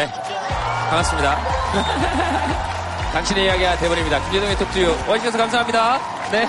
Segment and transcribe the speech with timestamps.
[0.00, 0.08] 네.
[0.88, 1.36] 반갑습니다.
[3.12, 4.18] 당신의 이야기가 대본입니다.
[4.22, 4.96] 김재동의 톡투유.
[5.06, 5.98] 와주셔서 감사합니다.
[6.32, 6.44] 네.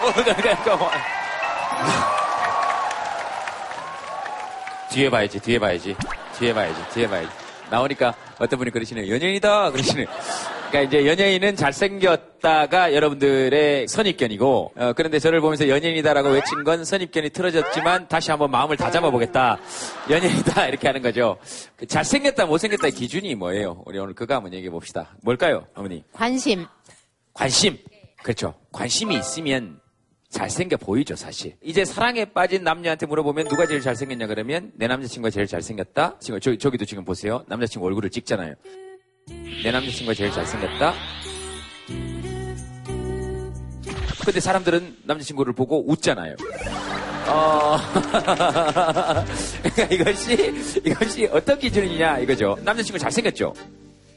[0.00, 0.88] 어, 잠깐만.
[4.88, 5.94] 뒤에 봐야지, 뒤에 봐야지.
[6.38, 7.28] 뒤에 봐야지, 뒤에 봐야지.
[7.68, 9.14] 나오니까 어떤 분이 그러시네요.
[9.14, 9.72] 연예인이다!
[9.72, 10.06] 그러시네요.
[10.72, 18.08] 그러니까 이제 연예인은 잘생겼다가 여러분들의 선입견이고, 어, 그런데 저를 보면서 연예인이다라고 외친 건 선입견이 틀어졌지만
[18.08, 19.58] 다시 한번 마음을 다잡아 보겠다.
[20.08, 20.68] 연예인이다!
[20.68, 21.36] 이렇게 하는 거죠.
[21.76, 23.82] 그 잘생겼다, 못생겼다의 기준이 뭐예요?
[23.84, 25.14] 우리 오늘 그거 한번 얘기해 봅시다.
[25.20, 26.04] 뭘까요, 어머니?
[26.10, 26.64] 관심.
[27.34, 27.76] 관심.
[28.22, 28.54] 그렇죠.
[28.72, 29.78] 관심이 있으면
[30.30, 31.54] 잘생겨 보이죠, 사실.
[31.60, 36.16] 이제 사랑에 빠진 남녀한테 물어보면 누가 제일 잘생겼냐 그러면 내 남자친구가 제일 잘생겼다.
[36.18, 37.44] 지금 저, 저기도 지금 보세요.
[37.46, 38.54] 남자친구 얼굴을 찍잖아요.
[39.28, 40.94] 내 남자친구가 제일 잘생겼다.
[44.24, 46.36] 근데 사람들은 남자친구를 보고 웃잖아요.
[47.28, 47.76] 어,
[49.62, 50.34] 그러니까 이것이,
[50.84, 52.56] 이것이 어떤 기준이냐 이거죠.
[52.62, 53.52] 남자친구 잘생겼죠?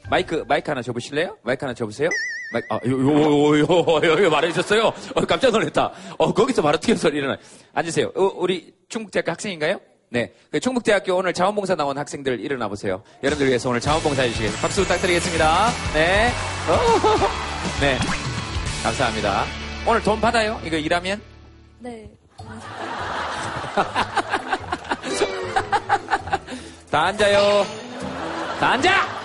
[0.08, 1.36] 마이크, 마이크 하나 줘보실래요?
[1.42, 2.08] 마이크 하나 줘보세요.
[2.52, 4.92] 마이크, 아, 요, 요, 요, 요, 요, 말해주셨어요?
[5.14, 5.92] 어, 깜짝 놀랐다.
[6.18, 7.36] 어, 거기서 바로 튀어서 일어나.
[7.74, 8.12] 앉으세요.
[8.14, 9.80] 어, 우리 충북대학교 학생인가요?
[10.08, 10.32] 네.
[10.50, 13.02] 그 충북대학교 오늘 자원봉사 나온 학생들 일어나 보세요.
[13.22, 14.62] 여러분들 위해서 오늘 자원봉사 해주시겠습니다.
[14.62, 15.70] 박수 부탁드리겠습니다.
[15.94, 16.30] 네.
[16.68, 16.78] 어,
[17.80, 17.98] 네.
[18.82, 19.44] 감사합니다.
[19.86, 20.60] 오늘 돈 받아요?
[20.64, 21.20] 이거 일하면?
[21.80, 22.08] 네.
[26.90, 27.66] 다 앉아요.
[28.60, 29.16] 다 앉아!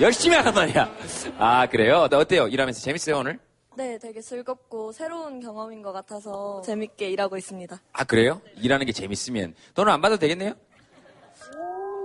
[0.00, 0.90] 열심히 하란 말이야.
[1.38, 2.08] 아, 그래요?
[2.08, 2.48] 나 어때요?
[2.48, 3.38] 일하면서 재밌어요, 오늘?
[3.78, 7.80] 네, 되게 즐겁고 새로운 경험인 것 같아서 재밌게 일하고 있습니다.
[7.92, 8.40] 아, 그래요?
[8.56, 9.54] 일하는 게 재밌으면.
[9.74, 10.52] 돈을 안 받아도 되겠네요?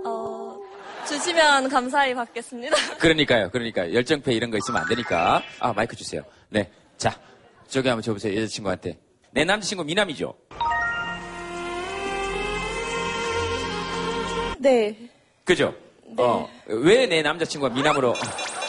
[0.06, 0.56] 어,
[1.04, 2.76] 주시면 감사히 받겠습니다.
[3.00, 3.50] 그러니까요.
[3.50, 3.92] 그러니까.
[3.92, 5.42] 열정페 이런 거 있으면 안 되니까.
[5.58, 6.22] 아, 마이크 주세요.
[6.48, 6.70] 네.
[6.96, 7.18] 자,
[7.66, 8.40] 저기 한번 줘보세요.
[8.40, 8.96] 여자친구한테.
[9.32, 10.32] 내 남자친구 미남이죠?
[14.60, 15.10] 네.
[15.44, 15.74] 그죠?
[16.16, 16.48] 어.
[16.68, 18.14] 왜 내 남자친구가 미남으로.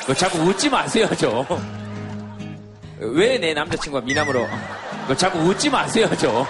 [0.08, 1.45] 그 자꾸 웃지 마세요, 좀.
[3.00, 4.47] 왜 내 남자친구가 미남으로.
[5.07, 6.45] 그 자꾸 웃지 마세요, 좀.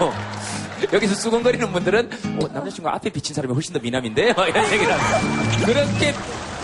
[0.94, 2.10] 여기서 수근거리는 분들은
[2.42, 4.34] 어, 남자친구가 앞에 비친 사람이 훨씬 더 미남인데?
[4.34, 5.66] 막 이런 얘기를 하고.
[5.66, 6.14] 그렇게,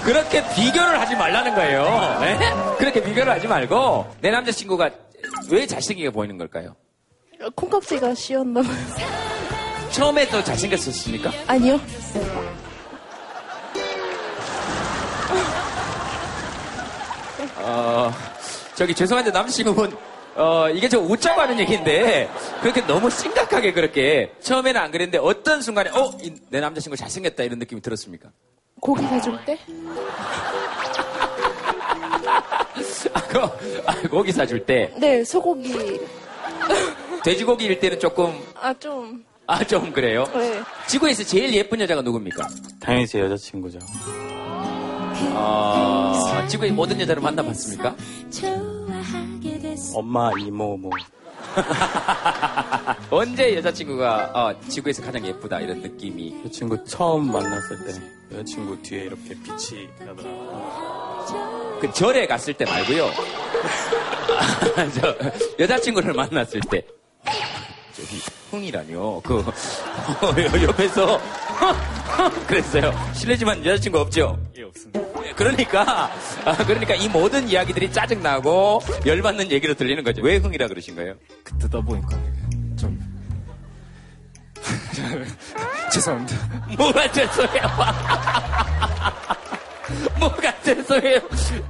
[0.04, 2.18] 그렇게 비교를 하지 말라는 거예요.
[2.22, 2.38] 네?
[2.78, 4.90] 그렇게 비교를 하지 말고 내 남자친구가
[5.50, 6.76] 왜 잘생기게 보이는 걸까요?
[7.56, 8.76] 콩깍지가 씌었나 봐요.
[9.92, 11.32] 처음에 또 잘생겼었습니까?
[11.48, 11.80] 아니요.
[17.58, 18.12] 어,
[18.82, 19.96] 저기 죄송한데 남자친구분,
[20.36, 22.28] 어, 이게 저 웃자고 하는 얘기인데,
[22.64, 27.60] 그렇게 너무 심각하게 그렇게, 처음에는 안 그랬는데, 어떤 순간에, 어, 이- 내 남자친구 잘생겼다 이런
[27.60, 28.30] 느낌이 들었습니까?
[28.80, 29.60] 고기 사줄 때?
[33.14, 33.40] 아, 그,
[33.86, 36.02] 아, 고기 사줄 때, 네, 소고기.
[37.24, 39.24] 돼지고기일 때는 조금, 아, 좀.
[39.46, 40.26] 아, 좀 그래요.
[40.34, 40.60] 네.
[40.88, 42.48] 지구에서 제일 예쁜 여자가 누굽니까?
[42.80, 43.78] 당연히 제 여자친구죠.
[45.34, 47.96] 어, 지구의 모든 여자를 만나봤습니까?
[49.96, 50.92] 엄마, 이모, 뭐.
[53.10, 56.36] 언제 여자친구가, 어, 지구에서 가장 예쁘다 이런 느낌이.
[56.46, 57.94] 여자친구 처음 만났을 때
[58.38, 61.80] 여자친구 뒤에 이렇게 빛이 나더라고요.
[61.82, 63.10] 그 절에 갔을 때 말고요.
[65.00, 65.16] 저
[65.60, 66.86] 여자친구를 만났을 때
[67.94, 68.20] 저기
[68.52, 69.22] 흥이라뇨.
[69.24, 69.44] 그
[70.64, 71.20] 옆에서
[72.48, 72.94] 그랬어요.
[73.14, 74.40] 실례지만 여자친구 없죠?
[75.36, 76.12] 그러니까
[76.46, 80.22] 아, 그러니까 이 모든 이야기들이 짜증 나고 열받는 얘기로 들리는 거죠.
[80.22, 81.16] 왜 흥이라 그러신 거예요?
[81.60, 82.10] 듣다 보니까
[82.78, 83.00] 좀.
[85.92, 86.38] 죄송합니다.
[86.78, 87.68] 뭐가 죄송해요?
[90.20, 91.20] 뭐가 죄송해요?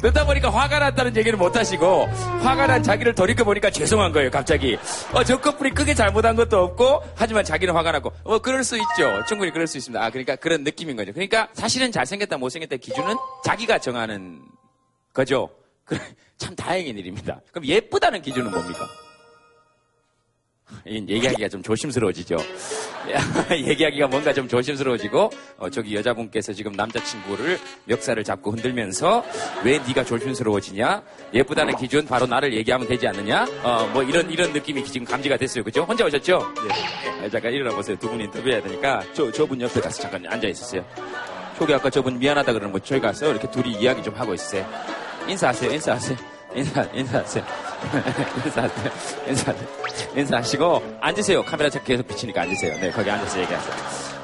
[0.02, 2.06] 듣다 보니까 화가 났다는 얘기를 못 하시고,
[2.42, 4.78] 화가 난 자기를 돌이켜 보니까 죄송한 거예요, 갑자기.
[5.14, 9.24] 어, 저 커플이 크게 잘못한 것도 없고, 하지만 자기는 화가 나고, 어, 그럴 수 있죠.
[9.28, 10.04] 충분히 그럴 수 있습니다.
[10.04, 11.14] 아, 그러니까 그런 느낌인 거죠.
[11.14, 14.42] 그러니까 사실은 잘생겼다, 못생겼다 기준은 자기가 정하는
[15.14, 15.50] 거죠.
[16.38, 17.40] 참 다행인 일입니다.
[17.52, 18.88] 그럼 예쁘다는 기준은 뭡니까?
[20.86, 22.38] 이 얘기하기가 좀 조심스러워지죠.
[23.52, 29.24] 얘기하기가 뭔가 좀 조심스러워지고 어, 저기 여자분께서 지금 남자친구를 멱살을 잡고 흔들면서
[29.64, 31.04] 왜 네가 조심스러워지냐?
[31.34, 33.46] 예쁘다는 기준 바로 나를 얘기하면 되지 않느냐?
[33.64, 35.64] 어, 뭐 이런 이런 느낌이 지금 감지가 됐어요.
[35.64, 35.84] 그죠?
[35.84, 36.54] 혼자 오셨죠?
[36.68, 37.30] 네.
[37.30, 37.98] 잠깐 일어나 보세요.
[37.98, 40.86] 두 분이 인터뷰해야 되니까 저 저분 옆에 가서 잠깐 앉아 있었어요.
[41.58, 44.68] 초기 아까 저분 미안하다 그러는 거 저희 가서 이렇게 둘이 이야기 좀 하고 있어요.
[45.28, 45.72] 인사하세요.
[45.72, 46.31] 인사하세요.
[46.56, 47.44] 인사, 인사하세요.
[48.46, 48.92] 인사하세요.
[49.28, 49.68] 인사하세요.
[50.16, 51.44] 인사하시고, 앉으세요.
[51.44, 52.78] 카메라 계속 비치니까 앉으세요.
[52.80, 53.76] 네, 거기 앉아서 얘기하세요.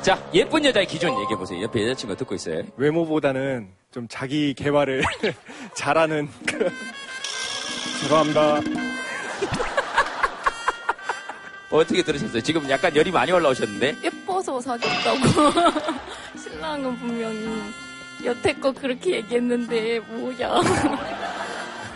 [0.01, 1.61] 자, 예쁜 여자의 기준 얘기해보세요.
[1.63, 2.63] 옆에 여자친구가 듣고 있어요.
[2.77, 5.03] 외모보다는 좀 자기 개발을
[5.75, 6.71] 잘하는 그런
[8.01, 8.61] 죄송합니다.
[11.69, 12.41] 어떻게 들으셨어요?
[12.41, 13.95] 지금 약간 열이 많이 올라오셨는데?
[14.03, 14.61] 예뻐서.
[14.61, 15.51] 사귀었다고.
[16.37, 17.61] 신랑은 분명히
[18.23, 20.61] 여태껏 그렇게 얘기했는데 뭐야.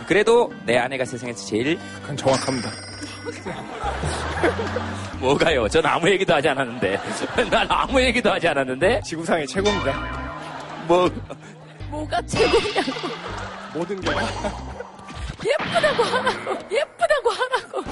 [0.06, 2.70] 그래도 내 아내가 세상에서 제일 그건 정확합니다.
[5.20, 5.68] 뭐가요?
[5.68, 7.00] 전 아무 얘기도 하지 않았는데.
[7.50, 9.00] 난 아무 얘기도 하지 않았는데.
[9.04, 9.92] 지구상의 최고입니다.
[10.86, 11.08] 뭐
[11.88, 12.92] 뭐가 최고냐고.
[13.74, 14.10] 모든 게.
[15.44, 16.58] 예쁘다고 하라고.
[16.70, 17.84] 예쁘다고 하라고.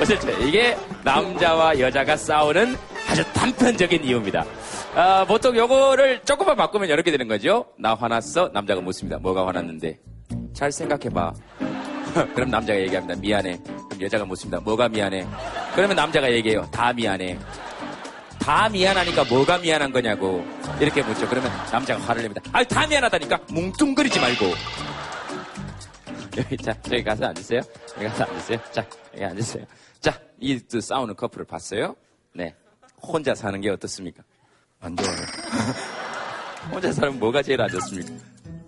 [0.00, 2.76] 어쨌든 이게 남자와 여자가 싸우는
[3.08, 4.44] 아주 단편적인 이유입니다.
[4.94, 7.66] 아, 보통 요거를 조금만 바꾸면 이렇게 되는 거죠.
[7.78, 8.50] 나 화났어?
[8.52, 9.18] 남자가 묻습니다.
[9.18, 9.98] 뭐가 화났는데?
[10.52, 11.32] 잘 생각해봐.
[12.34, 13.20] 그럼 남자가 얘기합니다.
[13.20, 13.60] 미안해.
[13.62, 14.58] 그럼 여자가 묻습니다.
[14.60, 15.26] 뭐가 미안해?
[15.76, 16.68] 그러면 남자가 얘기해요.
[16.72, 17.38] 다 미안해.
[18.40, 20.44] 다 미안하니까 뭐가 미안한 거냐고.
[20.80, 21.28] 이렇게 묻죠.
[21.28, 22.42] 그러면 남자가 화를 냅니다.
[22.52, 24.46] 아니, 다 미안하다니까 뭉뚱그리지 말고.
[26.36, 27.60] 여기, 자, 저기 가서 앉으세요.
[27.96, 28.58] 여기 가서 앉으세요.
[28.72, 28.84] 자,
[29.14, 29.64] 여기 앉으세요.
[30.00, 31.94] 자, 이두 싸우는 커플을 봤어요?
[32.32, 32.54] 네.
[33.00, 34.22] 혼자 사는 게 어떻습니까?
[34.80, 35.16] 안 좋아요.
[36.72, 38.12] 혼자 살면 뭐가 제일 안 좋습니까?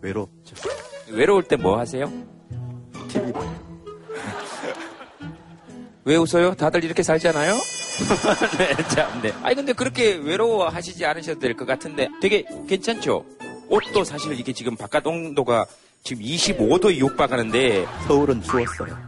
[0.00, 0.54] 외롭죠.
[1.08, 2.10] 외로울 때 뭐 하세요?
[3.08, 3.62] TV 봐요.
[6.04, 6.54] 왜 웃어요?
[6.54, 7.54] 다들 이렇게 살잖아요?
[8.58, 9.32] 네, 참, 네.
[9.42, 13.24] 아니, 근데 그렇게 외로워하시지 않으셔도 될 것 같은데 되게 괜찮죠?
[13.68, 15.66] 옷도 사실 이게 지금 바깥 온도가
[16.02, 18.98] 지금 25도에 육박하는데, 서울은 추웠어요.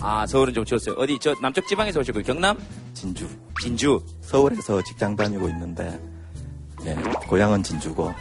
[0.00, 0.94] 아, 서울은 좀 추웠어요.
[0.96, 2.56] 어디, 저 남쪽 지방에서 오셨고, 경남?
[2.94, 3.26] 진주.
[3.60, 4.00] 진주.
[4.20, 5.98] 서울에서 직장 다니고 있는데,
[6.84, 6.94] 네,
[7.28, 8.12] 고향은 진주고,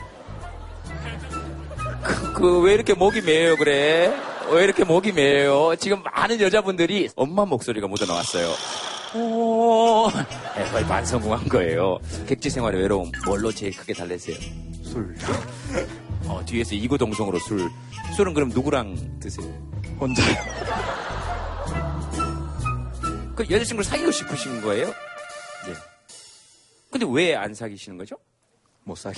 [2.35, 4.13] 그, 왜 이렇게 목이 메요, 그래?
[4.51, 5.75] 왜 이렇게 목이 메요?
[5.77, 8.53] 지금 많은 여자분들이 엄마 목소리가 묻어나왔어요.
[9.15, 10.09] 오,
[10.55, 11.99] 네, 거의 반성공한 거예요.
[12.27, 14.37] 객지 생활의 외로움, 뭘로 제일 크게 달래세요?
[14.83, 15.15] 술.
[16.27, 17.69] 어, 뒤에서 이구동성으로 술.
[18.15, 19.47] 술은 그럼 누구랑 드세요?
[19.99, 20.21] 혼자.
[23.35, 24.87] 그 여자친구를 사귀고 싶으신 거예요?
[24.87, 25.73] 네.
[26.91, 28.17] 근데 왜 안 사귀시는 거죠?
[28.83, 29.17] 못 사귀.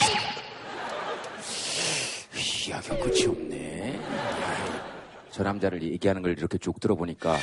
[2.68, 4.00] 이야기가 끝이 없네.
[5.32, 7.36] 저 남자를 얘기하는 걸 이렇게 쭉 들어보니까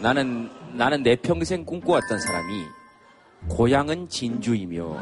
[0.00, 2.64] 나는 나는 내 평생 꿈꿔왔던 사람이
[3.48, 4.84] 고향은 진주이며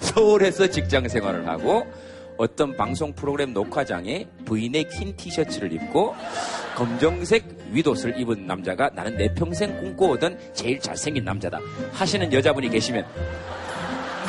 [0.00, 1.86] 서울에서 직장 생활을 하고
[2.38, 6.14] 어떤 방송 프로그램 녹화장에 부인의 흰 티셔츠를 입고
[6.74, 11.58] 검정색 윗옷을 입은 남자가 나는 내 평생 꿈꿔오던 제일 잘생긴 남자다
[11.92, 13.04] 하시는 여자분이 계시면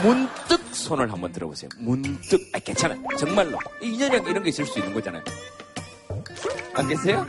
[0.04, 1.70] 문득 손을 한번 들어보세요.
[1.78, 2.40] 문득.
[2.54, 2.96] 아, 괜찮아.
[3.18, 3.58] 정말로.
[3.82, 5.24] 인연이랑 이런 게 있을 수 있는 거잖아요.
[6.74, 7.26] 안 계세요?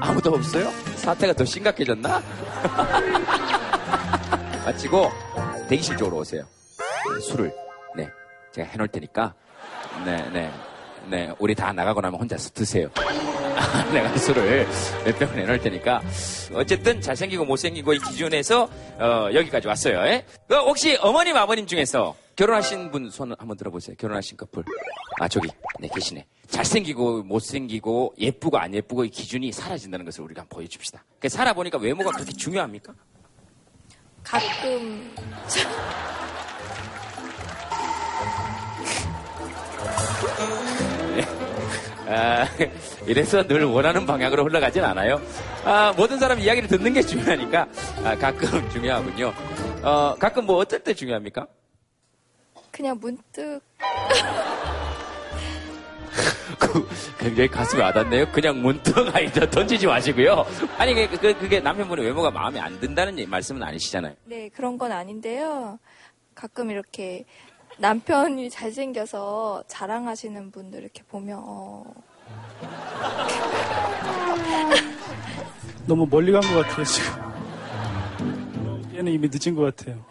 [0.00, 0.70] 아무도 없어요?
[0.96, 2.22] 사태가 더 심각해졌나?
[4.64, 5.10] 마치고
[5.68, 6.44] 대기실 쪽으로 오세요.
[7.22, 7.52] 술을.
[7.96, 8.08] 네.
[8.52, 9.34] 제가 해놓을 테니까.
[10.04, 10.52] 네, 네.
[11.08, 11.32] 네.
[11.38, 12.88] 우리 다 나가고 나면 혼자서 드세요.
[13.92, 14.66] 내가 술을
[15.04, 16.02] 몇 병을 내놓을 테니까.
[16.52, 18.68] 어쨌든 잘생기고 못생기고 이 기준에서
[18.98, 19.98] 어, 여기까지 왔어요.
[20.06, 20.24] 예?
[20.46, 23.96] 그 혹시 어머님 아버님 중에서 결혼하신 분 손 한번 들어보세요.
[23.98, 24.62] 결혼하신 커플.
[25.20, 25.48] 아 저기
[25.80, 26.26] 네 계시네.
[26.48, 31.02] 잘생기고 못생기고 예쁘고 안 예쁘고 이 기준이 사라진다는 것을 우리가 한번 보여줍시다.
[31.18, 32.92] 그 살아보니까 외모가 그렇게 중요합니까?
[34.22, 35.10] 가끔
[42.06, 42.46] 아,
[43.06, 45.20] 이래서 늘 원하는 방향으로 흘러가진 않아요.
[45.64, 47.66] 아, 모든 사람 이야기를 듣는 게 중요하니까
[48.04, 49.32] 아, 가끔 중요하군요.
[49.82, 51.46] 어, 가끔 뭐 어떨 때 중요합니까?
[52.70, 53.60] 그냥 문득
[56.58, 58.30] 그, 굉장히 가슴에 와닿네요.
[58.32, 60.44] 그냥 문득 아이다 던지지 마시고요.
[60.78, 64.14] 아니 그, 그, 그게 남편분의 외모가 마음에 안 든다는 말씀은 아니시잖아요.
[64.24, 65.78] 네 그런 건 아닌데요.
[66.34, 67.24] 가끔 이렇게
[67.78, 71.84] 남편이 잘생겨서 자랑하시는 분들 이렇게 보면 어,
[75.86, 77.12] 너무 멀리 간 것 같아요, 지금.
[78.94, 80.04] 얘는 이미 늦은 것 같아요.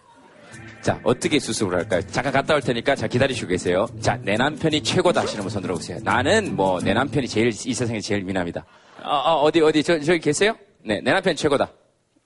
[0.81, 2.01] 자, 어떻게 수습을 할까요?
[2.11, 3.87] 잠깐 갔다 올 테니까 자 기다리시고 계세요.
[3.99, 5.97] 자, 내 남편이 최고다 하시는 분손 들어보세요.
[6.03, 8.63] 나는 뭐 내 남편이 제일 이 세상에 제일 미남이다.
[9.03, 10.55] 어, 디 어디 저 저기 계세요?
[10.83, 11.69] 네, 내 남편 최고다.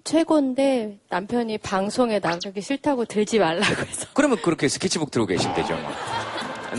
[0.03, 5.75] 최고인데 남편이 방송에 나가기 싫다고 들지 말라고 해서 그러면 그렇게 스케치북 들고 계시면 되죠.
[5.75, 5.91] 뭐.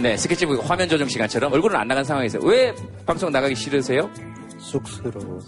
[0.01, 2.75] 네, 스케치북 화면 조정 시간처럼 얼굴은 안 나간 상황에서 왜
[3.07, 4.11] 방송 나가기 싫으세요?
[4.59, 5.41] 쑥스러워.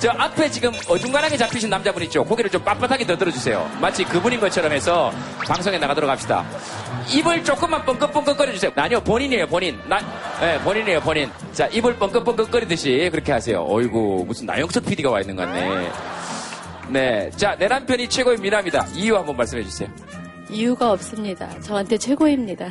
[0.00, 2.24] 저 앞에 지금 어중간하게 잡히신 남자분 있죠?
[2.24, 3.70] 고개를 좀 빳빳하게 더 들어주세요.
[3.80, 5.10] 마치 그분인 것처럼 해서
[5.46, 6.44] 방송에 나가도록 합시다.
[7.10, 8.70] 입을 조금만 뻥긋뻥긋 거려 주세요.
[8.74, 9.78] 아니요, 본인이에요, 본인.
[9.88, 10.00] 나,
[10.40, 11.30] 네, 본인이에요, 본인.
[11.52, 13.64] 자, 입을 뻥긋뻥긋 거리듯이 그렇게 하세요.
[13.68, 15.90] 어이구, 무슨 나영석 PD가 와 있는 것 같네.
[16.88, 17.30] 네.
[17.36, 18.86] 자, 내 남편이 최고의 미남이다.
[18.94, 19.88] 이유 한번 말씀해 주세요.
[20.50, 21.48] 이유가 없습니다.
[21.60, 22.68] 저한테 최고입니다.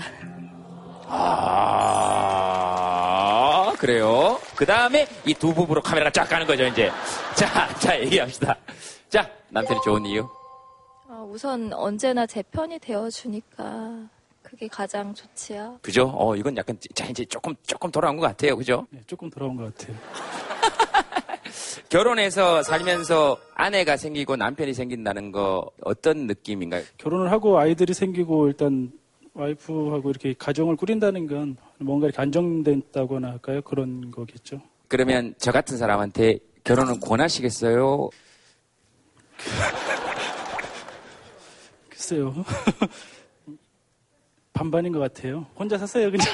[2.05, 4.39] 아, 그래요.
[4.55, 6.91] 그 다음에 이 두 부부로 카메라가 쫙 가는 거죠, 이제.
[7.35, 8.55] 자, 자, 얘기합시다.
[9.09, 10.27] 자, 남편이 좋은 이유.
[11.33, 14.07] 어, 우선 언제나 제 편이 되어주니까
[14.43, 15.79] 그게 가장 좋지요.
[15.81, 16.13] 그죠?
[16.15, 18.55] 어, 이건 약간, 자, 이제 조금, 조금 돌아온 것 같아요.
[18.55, 18.85] 그죠?
[18.91, 19.97] 네, 조금 돌아온 것 같아요.
[21.89, 26.83] 결혼해서 살면서 아내가 생기고 남편이 생긴다는 거 어떤 느낌인가요?
[26.97, 28.91] 결혼을 하고 아이들이 생기고 일단
[29.33, 33.61] 와이프하고 이렇게 가정을 꾸린다는 건 뭔가 이렇게 안정됐다거나 할까요?
[33.63, 34.61] 그런 거겠죠.
[34.87, 38.09] 그러면 저 같은 사람한테 결혼은 권하시겠어요?
[42.03, 42.33] 글쎄요.
[44.51, 45.45] 반반인 것 같아요.
[45.55, 46.27] 혼자 사세요, 그냥.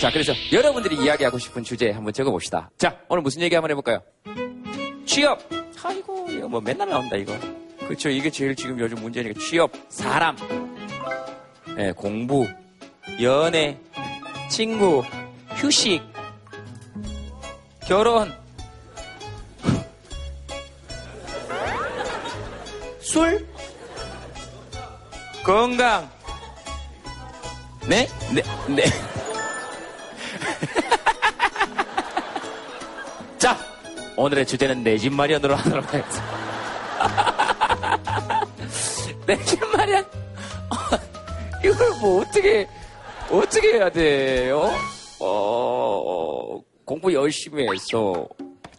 [0.00, 2.68] 자, 그래서 여러분들이 이야기하고 싶은 주제 한번 적어봅시다.
[2.76, 4.02] 자, 오늘 무슨 얘기 한번 해볼까요?
[5.06, 5.38] 취업.
[5.84, 7.32] 아이고, 이거 뭐 맨날 나온다, 이거.
[7.92, 8.08] 그렇죠.
[8.08, 10.34] 이게 제일 지금 요즘 문제니까 취업, 사람,
[11.76, 12.48] 예, 공부,
[13.20, 13.78] 연애,
[14.48, 15.04] 친구,
[15.56, 16.00] 휴식,
[17.86, 18.32] 결혼,
[23.02, 23.46] 술,
[25.44, 26.10] 건강.
[27.86, 28.08] 네?
[28.32, 28.42] 네,
[28.74, 28.84] 네.
[33.36, 33.54] 자,
[34.16, 36.31] 오늘의 주제는 내 집 마련으로 하도록 하겠습니다.
[39.36, 40.04] 내집 마련?
[40.04, 40.76] 어,
[41.64, 42.66] 이걸 뭐 어떻게,
[43.30, 44.70] 어떻게 해야 돼요?
[45.20, 48.26] 어, 공부 열심히 해서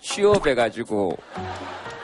[0.02, 1.18] 취업해가지고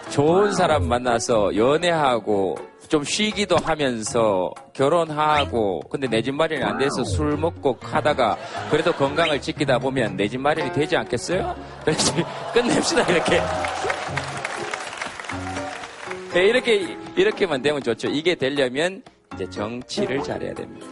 [0.09, 2.55] 좋은 사람 만나서 연애하고
[2.87, 8.35] 좀 쉬기도 하면서 결혼하고 근데 내 집 마련이 안 돼서 술 먹고 하다가
[8.71, 11.55] 그래도 건강을 지키다 보면 내 집 마련이 되지 않겠어요?
[11.83, 12.13] 그래서
[12.53, 13.45] 끝냅시다 이렇게 네,
[16.35, 18.07] 이렇게 이렇게만 되면 좋죠.
[18.09, 20.85] 이게 되려면 이제 정치를 잘해야 됩니다.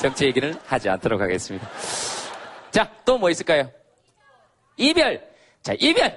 [0.00, 1.68] 정치 얘기는 하지 않도록 하겠습니다.
[2.70, 3.70] 자, 또 뭐 있을까요?
[4.76, 5.20] 이별.
[5.62, 6.16] 자, 이별.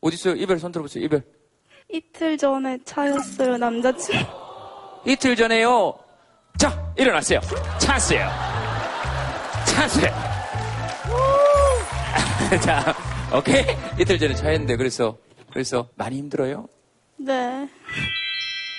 [0.00, 0.34] 어디 있어요?
[0.34, 1.04] 이별 손 들어보세요.
[1.04, 1.22] 이별.
[1.90, 4.24] 이틀 전에 차였어요, 남자친구.
[5.04, 5.98] 이틀 전에요.
[6.56, 7.40] 자, 일어났어요.
[7.78, 8.28] 찬스예요.
[9.66, 10.29] 찬스예요.
[12.62, 12.94] 자,
[13.36, 13.64] 오케이.
[13.98, 15.16] 이틀 전에 차였는데 그래서
[15.52, 16.66] 그래서 많이 힘들어요?
[17.16, 17.62] 네.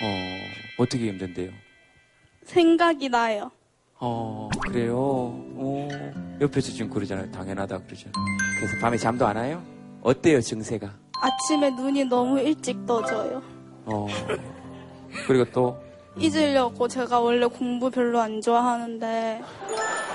[0.02, 1.50] 어, 어떻게 힘든데요?
[2.44, 3.50] 생각이 나요.
[3.98, 4.94] 어, 그래요.
[4.98, 5.88] 어,
[6.40, 7.30] 옆에서 지금 그러잖아요.
[7.30, 8.12] 당연하다 그러잖아요.
[8.58, 9.62] 그래서 밤에 잠도 안 와요?
[10.02, 10.92] 어때요, 증세가?
[11.20, 13.42] 아침에 눈이 너무 일찍 떠져요.
[13.86, 14.06] 어,
[15.26, 15.80] 그리고 또,
[16.18, 19.40] 잊으려고 제가 원래 공부 별로 안 좋아하는데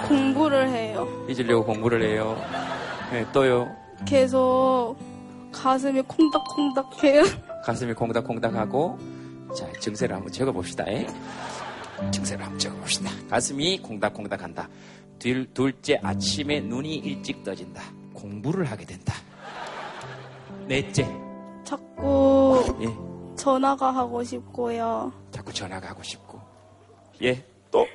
[0.08, 1.26] 공부를 해요.
[1.28, 2.40] 잊으려고 공부를 해요.
[3.12, 3.74] 네, 또요.
[4.06, 4.96] 계속
[5.52, 7.24] 가슴이 콩닥콩닥해요.
[7.64, 8.98] 가슴이 콩닥콩닥하고,
[9.58, 10.86] 자, 증세를 한번 적어봅시다.
[10.92, 11.08] 예?
[12.12, 13.10] 증세를 한번 적어봅시다.
[13.30, 14.68] 가슴이 콩닥콩닥한다.
[15.20, 17.82] 둘, 둘째, 아침에 눈이 일찍 떠진다.
[18.14, 19.14] 공부를 하게 된다.
[20.68, 21.08] 넷째,
[21.64, 25.12] 자꾸 예, 전화가 하고 싶고요.
[25.32, 26.40] 자꾸 전화가 하고 싶고.
[27.24, 27.88] 예, 또,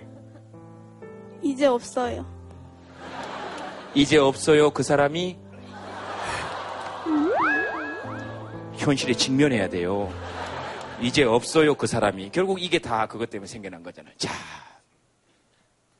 [1.42, 2.24] 이제 없어요.
[3.94, 5.36] 이제 없어요, 그 사람이.
[8.76, 10.12] 현실에 직면해야 돼요.
[11.00, 12.30] 이제 없어요, 그 사람이.
[12.32, 14.14] 결국 이게 다 그것 때문에 생겨난 거잖아요.
[14.16, 14.32] 자.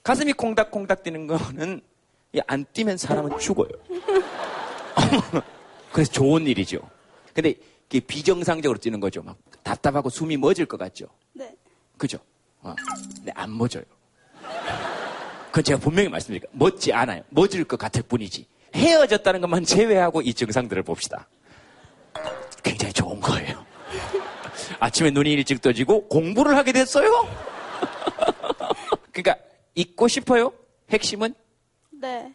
[0.03, 1.81] 가슴이 콩닥콩닥 뛰는 거는
[2.33, 3.69] 이안 뛰면 사람은 죽어요.
[5.93, 6.81] 그래서 좋은 일이죠.
[7.35, 7.55] 근데
[7.89, 9.23] 이게 비정상적으로 뛰는 거죠.
[9.23, 11.07] 막 답답하고 숨이 멎을 것 같죠.
[11.35, 11.55] 네.
[11.99, 12.19] 그죠?
[12.63, 12.75] 어.
[13.17, 13.85] 근데 안 멎어요.
[15.53, 16.51] 그건 제가 분명히 말씀드릴게요.
[16.55, 17.23] 멎지 않아요.
[17.29, 18.47] 멎을 것 같을 뿐이지.
[18.75, 21.29] 헤어졌다는 것만 제외하고 이 증상들을 봅시다.
[22.63, 23.63] 굉장히 좋은 거예요.
[24.81, 27.29] 아침에 눈이 일찍 떠지고 공부를 하게 됐어요?
[29.13, 29.37] 그러니까
[29.75, 30.55] 잊고 싶어요?
[30.89, 31.35] 핵심은
[32.01, 32.33] 네.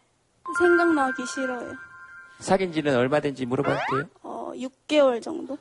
[0.60, 1.74] 생각나기 싫어요.
[2.38, 4.04] 사귄 지는 얼마 된지 물어봐도 돼요?
[4.22, 5.58] 어, 6개월 정도?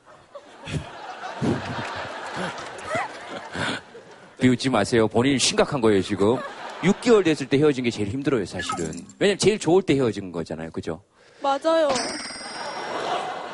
[4.40, 5.08] 비웃지 마세요.
[5.08, 6.38] 본인이 심각한 거예요, 지금.
[6.82, 8.92] 6개월 됐을 때 헤어진 게 제일 힘들어요, 사실은.
[9.20, 11.02] 왜냐면 제일 좋을 때 헤어진 거잖아요, 그죠?
[11.42, 11.90] 맞아요.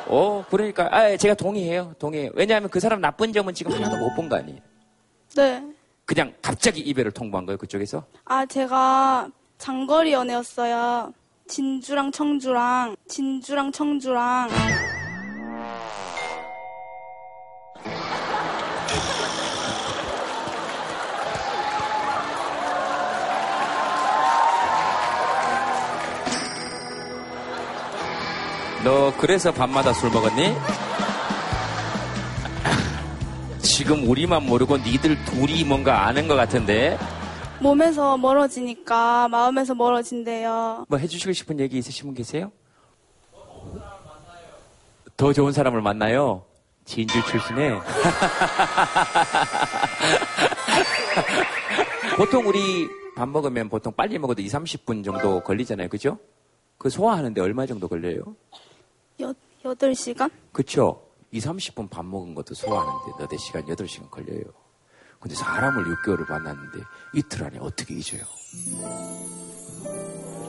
[0.06, 2.30] 어, 그러니까, 아, 제가 동의해요, 동의해요.
[2.34, 4.60] 왜냐하면 그 사람 나쁜 점은 지금 하나도 못 본 거 아니에요.
[5.36, 5.62] 네.
[6.04, 8.04] 그냥 갑자기 이별을 통보한 거예요, 그쪽에서?
[8.26, 11.12] 아, 제가 장거리 연애였어요.
[11.48, 14.48] 진주랑 청주랑, 진주랑 청주랑.
[28.84, 30.54] 너 그래서 밤마다 술 먹었니?
[33.62, 36.98] 지금 우리만 모르고 니들 둘이 뭔가 아는 것 같은데
[37.60, 40.84] 몸에서 멀어지니까 마음에서 멀어진대요.
[40.86, 42.52] 뭐 해주시고 싶은 얘기 있으신 분 계세요?
[45.16, 46.44] 더 좋은 사람을 만나요?
[46.84, 47.70] 진주 출신에
[52.18, 52.86] 보통 우리
[53.16, 55.88] 밥 먹으면 보통 빨리 먹어도 2, 30분 정도 걸리잖아요.
[55.88, 56.18] 그죠?
[56.76, 58.36] 그 소화하는데 얼마 정도 걸려요?
[59.20, 60.30] 여, 8시간?
[60.52, 61.00] 그쵸?
[61.30, 64.44] 2, 30분 밥 먹은 것도 소화하는데 4시간, 8시간 걸려요.
[65.18, 66.80] 근데 사람을 6개월을 만났는데
[67.14, 68.22] 이틀 안에 어떻게 잊어요?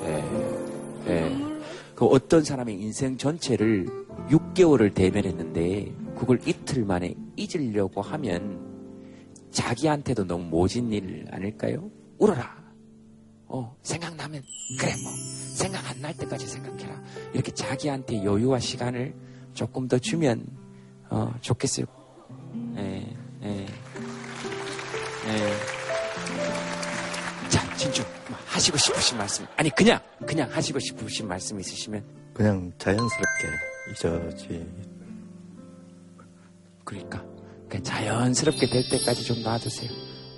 [0.03, 1.61] 예, 예.
[1.95, 3.85] 그 어떤 사람의 인생 전체를
[4.29, 8.59] 6개월을 대면했는데 그걸 이틀 만에 잊으려고 하면
[9.51, 11.89] 자기한테도 너무 모진 일 아닐까요?
[12.19, 12.64] 울어라.
[13.47, 14.43] 어, 생각나면
[14.79, 15.11] 그래 뭐
[15.55, 17.01] 생각 안 날 때까지 생각해라.
[17.33, 19.15] 이렇게 자기한테 여유와 시간을
[19.53, 20.45] 조금 더 주면
[21.09, 21.85] 어, 좋겠어요.
[22.77, 23.65] 예, 예,
[25.27, 25.53] 예.
[27.49, 33.47] 자, 진주 뭐 하시고 싶으신 말씀 아니 그냥 그냥 하시고 싶으신 말씀 있으시면 그냥 자연스럽게
[33.91, 34.67] 잊어지.
[36.83, 37.23] 그러니까
[37.69, 39.89] 그냥 자연스럽게 될 때까지 좀 놔두세요.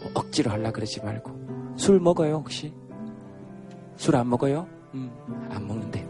[0.02, 2.74] 뭐 억지로 하려 그러지 말고 술 먹어요 혹시?
[3.98, 4.68] 술 안 먹어요?
[4.94, 5.12] 음,
[5.51, 6.08] 안 먹는데.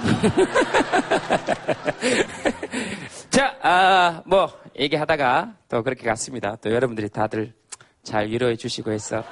[3.30, 4.48] 자, 아, 뭐
[4.78, 6.56] 얘기하다가 또 그렇게 갔습니다.
[6.62, 7.52] 또 여러분들이 다들
[8.02, 9.22] 잘 위로해 주시고 해서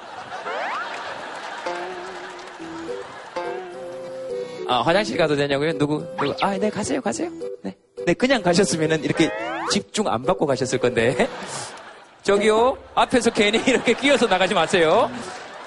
[4.67, 5.77] 아, 화장실 가도 되냐고요?
[5.79, 6.35] 누구, 누구?
[6.41, 7.31] 아, 네, 가세요, 가세요.
[7.63, 7.75] 네.
[8.05, 9.31] 네, 그냥 가셨으면은 이렇게
[9.71, 11.27] 집중 안 받고 가셨을 건데.
[12.21, 15.09] 저기요, 앞에서 괜히 이렇게 끼어서 나가지 마세요.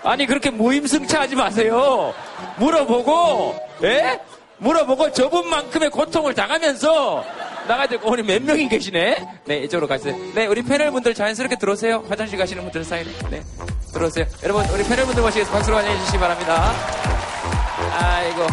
[0.04, 2.12] 아니, 그렇게 무임승차 하지 마세요.
[2.56, 4.20] 물어보고, 예?
[4.58, 7.24] 물어보고 저분만큼의 고통을 당하면서
[7.68, 9.26] 나가야 되고, 오늘 몇 명이 계시네?
[9.44, 10.16] 네, 이쪽으로 가세요.
[10.34, 12.04] 네, 우리 패널 분들 자연스럽게 들어오세요.
[12.08, 13.04] 화장실 가시는 분들 사이에.
[13.30, 13.42] 네,
[13.92, 14.26] 들어오세요.
[14.42, 15.56] 여러분, 우리 패널 분들 모시겠습니다.
[15.56, 16.72] 박수로 환영해 주시기 바랍니다.
[18.00, 18.46] 아이고.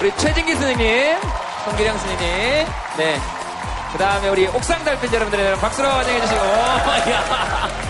[0.00, 1.16] 우리 최진기 선생님,
[1.64, 2.66] 송기령 선생님,
[2.98, 3.18] 네.
[3.92, 6.40] 그 다음에 우리 옥상 달빛 여러분들 박수로 환영해 주시고,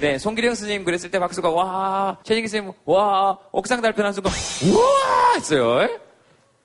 [0.00, 4.32] 네, 송기령 선생님 그랬을 때 박수가 와, 최진기 선생님 와, 옥상 달편한 순간
[4.64, 5.88] 우와 했어요.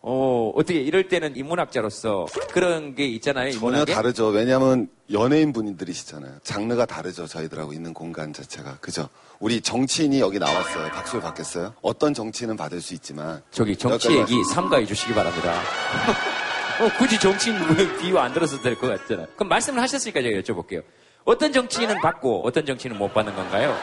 [0.06, 3.52] 어, 어떻게 이럴 때는 인문학자로서 그런 게 있잖아요.
[3.52, 3.93] 전혀 인문학에.
[3.93, 4.28] 다르죠.
[4.28, 6.39] 왜냐하면 연예인 분들이시잖아요.
[6.43, 7.26] 장르가 다르죠.
[7.26, 8.78] 저희들하고 있는 공간 자체가.
[8.82, 9.08] 그죠?
[9.39, 10.89] 우리 정치인이 여기 나왔어요.
[10.91, 11.74] 박수를 받겠어요?
[11.82, 13.41] 어떤 정치인은 받을 수 있지만.
[13.50, 15.54] 저기 정치 여기까지 얘기 삼가해 주시기 바랍니다.
[16.82, 17.56] 어, 굳이 정치인
[18.00, 19.28] 비유 안 들어서 될 것 같잖아요.
[19.36, 20.84] 그럼 말씀을 하셨으니까 제가 여쭤볼게요.
[21.26, 23.76] 어떤 정치인은 받고 어떤 정치인은 못 받는 건가요?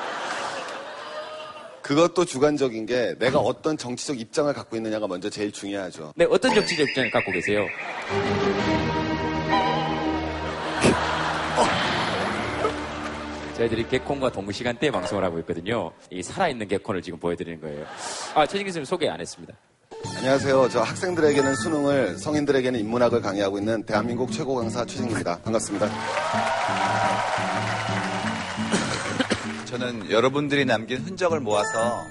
[1.82, 6.12] 그것도 주관적인 게 내가 어떤 정치적 입장을 갖고 있느냐가 먼저 제일 중요하죠.
[6.14, 7.66] 네, 어떤 정치적 입장을 갖고 계세요?
[13.56, 15.92] 저희들이 개콘과 동시간대에 방송을 하고 있거든요.
[16.10, 17.84] 이 살아있는 개콘을 지금 보여드리는 거예요.
[18.34, 19.54] 아, 최진기 선생님 소개 안 했습니다.
[20.16, 20.68] 안녕하세요.
[20.68, 25.40] 저 학생들에게는 수능을, 성인들에게는 인문학을 강의하고 있는 대한민국 최고 강사 최진기입니다.
[25.42, 25.88] 반갑습니다.
[29.66, 32.02] 저는 여러분들이 남긴 흔적을 모아서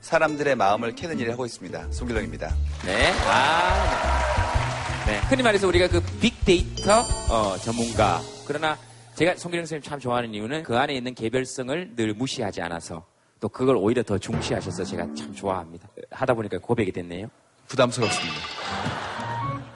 [0.00, 1.90] 사람들의 마음을 캐는 일을 하고 있습니다.
[1.90, 2.54] 송길렁입니다.
[2.86, 3.12] 네.
[3.26, 5.12] 아, 네.
[5.12, 5.18] 네.
[5.28, 8.20] 흔히 말해서 우리가 그 빅데이터 어, 전문가.
[8.46, 8.78] 그러나
[9.16, 13.04] 제가 송기령 선생님 참 좋아하는 이유는 그 안에 있는 개별성을 늘 무시하지 않아서
[13.40, 15.88] 또 그걸 오히려 더 중시하셔서 제가 참 좋아합니다.
[16.10, 17.28] 하다 보니까 고백이 됐네요.
[17.68, 18.36] 부담스럽습니다.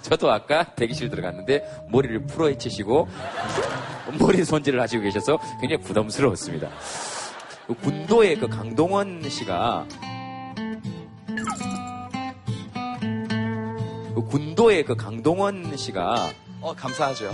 [0.03, 3.09] 저도 아까 대기실 들어갔는데 머리를 풀어헤치시고
[4.19, 6.69] 머리 손질을 하시고 계셔서 굉장히 부담스러웠습니다.
[7.67, 9.87] 그 군도의 그 강동원 씨가
[14.15, 17.33] 그 군도의 그 강동원 씨가 어, 감사하죠.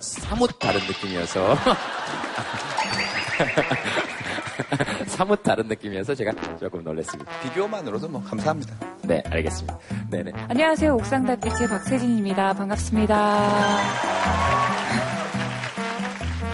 [0.00, 1.56] 사뭇 다른 느낌이어서
[5.06, 7.30] 사뭇 다른 느낌이어서 제가 조금 놀랐습니다.
[7.42, 8.74] 비교만으로도 뭐 감사합니다.
[9.02, 9.78] 네, 알겠습니다.
[10.10, 10.32] 네네.
[10.48, 10.94] 안녕하세요.
[10.94, 12.54] 옥상달빛의 박세진입니다.
[12.54, 13.78] 반갑습니다.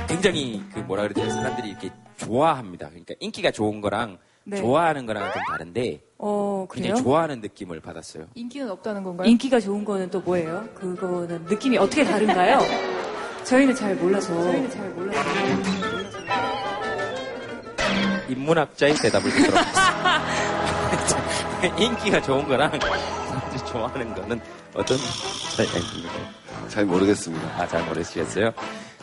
[0.09, 1.29] 굉장히 그 뭐라 그러죠?
[1.31, 2.89] 사람들이 이렇게 좋아합니다.
[2.89, 4.57] 그러니까 인기가 좋은 거랑 네.
[4.57, 6.85] 좋아하는 거랑 좀 다른데 어, 그래요?
[6.87, 8.27] 굉장히 좋아하는 느낌을 받았어요.
[8.35, 9.29] 인기는 없다는 건가요?
[9.29, 10.69] 인기가 좋은 거는 또 뭐예요?
[10.75, 12.61] 그거는 느낌이 어떻게 다른가요?
[13.45, 14.33] 저희는 잘 몰라서.
[14.43, 15.72] 저희는 잘 몰라서.
[18.33, 20.23] 인문학자의 대답을 듣도록 하겠습니다.
[21.79, 24.41] 인기가 좋은 거랑 사람들이 좋아하는 거는
[24.75, 24.99] 어떤
[25.57, 26.43] 차이가 있는 거예요?
[26.69, 27.47] 잘 모르겠습니다.
[27.59, 28.53] 아, 잘 모르시겠어요?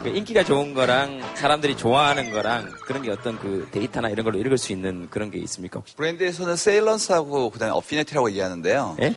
[0.02, 4.58] 그 인기가 좋은 거랑 사람들이 좋아하는 거랑 그런 게 어떤 그 데이터나 이런 걸로 읽을
[4.58, 5.96] 수 있는 그런 게 있습니까, 혹시?
[5.96, 8.98] 브랜드에서는 세일런스하고 그다음에 어피니티라고 얘기하는데요.
[9.02, 9.13] 예?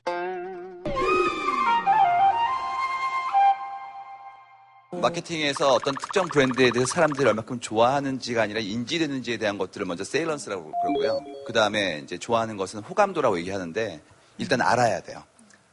[5.03, 11.21] 마케팅에서 어떤 특정 브랜드에 대해서 사람들이 얼마큼 좋아하는지가 아니라 인지되는지에 대한 것들을 먼저 세일런스라고 그러고요.
[11.45, 14.01] 그 다음에 이제 좋아하는 것은 호감도라고 얘기하는데
[14.39, 15.25] 일단 알아야 돼요.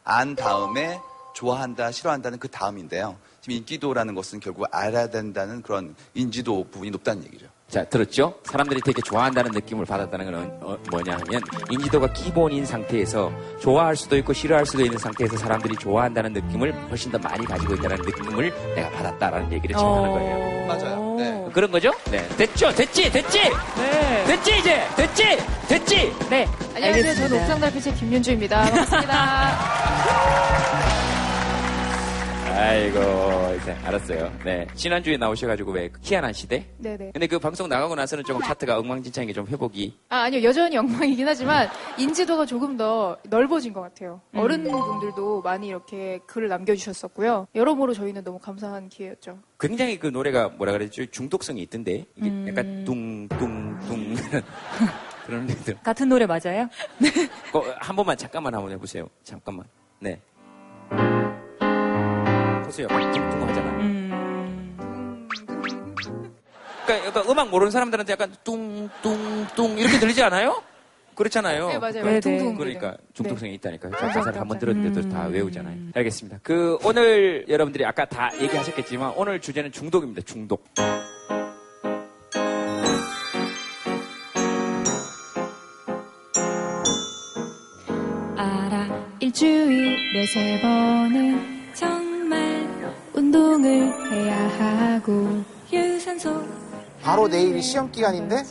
[0.03, 0.99] 안 다음에
[1.35, 3.17] 좋아한다, 싫어한다는 그 다음인데요.
[3.41, 7.48] 지금 인기도라는 것은 결국 알아야 된다는 그런 인지도 부분이 높다는 얘기죠.
[7.69, 8.33] 자, 들었죠?
[8.45, 14.33] 사람들이 되게 좋아한다는 느낌을 받았다는 건 어, 뭐냐 하면 인지도가 기본인 상태에서 좋아할 수도 있고
[14.33, 19.53] 싫어할 수도 있는 상태에서 사람들이 좋아한다는 느낌을 훨씬 더 많이 가지고 있다는 느낌을 내가 받았다라는
[19.53, 20.67] 얘기를 지금 하는 거예요.
[20.67, 21.15] 맞아요.
[21.19, 21.49] 네.
[21.53, 21.91] 그런 거죠?
[22.09, 22.27] 네.
[22.37, 22.73] 됐죠?
[22.73, 23.11] 됐지?
[23.11, 23.39] 됐지?
[23.77, 24.23] 네.
[24.25, 24.87] 됐지 이제?
[24.95, 25.23] 됐지?
[25.67, 26.15] 됐지?
[26.29, 26.47] 네.
[26.75, 27.13] 안녕하세요.
[27.15, 28.61] 저는 옥상달빛의 김윤주입니다.
[28.61, 29.89] 반갑습니다.
[32.59, 32.99] 아이고,
[33.61, 34.31] 이제 알았어요.
[34.43, 34.67] 네.
[34.75, 36.65] 지난주에 나오셔가지고 왜 희한한 시대?
[36.77, 37.11] 네네.
[37.13, 39.97] 근데 그 방송 나가고 나서는 조금 차트가 엉망진창이 좀 회복이.
[40.09, 40.43] 아, 아니요.
[40.43, 44.21] 여전히 엉망이긴 하지만 인지도가 조금 더 넓어진 것 같아요.
[44.35, 47.47] 어른분들도 많이 이렇게 글을 남겨주셨었고요.
[47.55, 49.39] 여러모로 저희는 너무 감사한 기회였죠.
[49.59, 51.05] 굉장히 그 노래가 뭐라 그랬죠?
[51.05, 52.05] 중독성이 있던데.
[52.17, 52.45] 이게 음.
[52.49, 54.15] 약간 뚱뚱뚱
[55.25, 55.77] 그런 데들.
[55.81, 56.67] 같은 노래 맞아요?
[57.45, 59.07] 그거 한 번만 잠깐만 한번 해보세요.
[59.23, 59.65] 잠깐만.
[59.99, 60.19] 네.
[62.69, 62.87] 보세요.
[62.87, 63.71] 뚱뚱 하잖아.
[63.79, 65.27] 음.
[66.85, 70.61] 그러니까 약간 음악 모르는 사람들한테 약간 뚱뚱뚱 이렇게 들리지 않아요?
[71.15, 71.67] 그렇잖아요.
[71.67, 72.05] 네, 맞아요.
[72.05, 72.55] 네, 둥둥.
[72.55, 73.91] 그러니까 중독성이 있다니까요.
[73.91, 74.19] 감사합니다.
[74.19, 75.33] 가사를 한 번 들었는데도 다 음.
[75.33, 75.77] 외우잖아요.
[75.95, 76.39] 알겠습니다.
[76.43, 80.21] 그 오늘 여러분들이 아까 다 얘기하셨겠지만 오늘 주제는 중독입니다.
[80.21, 80.63] 중독.
[88.37, 88.87] 알아
[89.19, 91.58] 일주일에 세 번은
[93.33, 94.35] 운동을 해야
[94.95, 96.43] 하고 유산소
[97.03, 98.43] 바로 내일이 시험 기간인데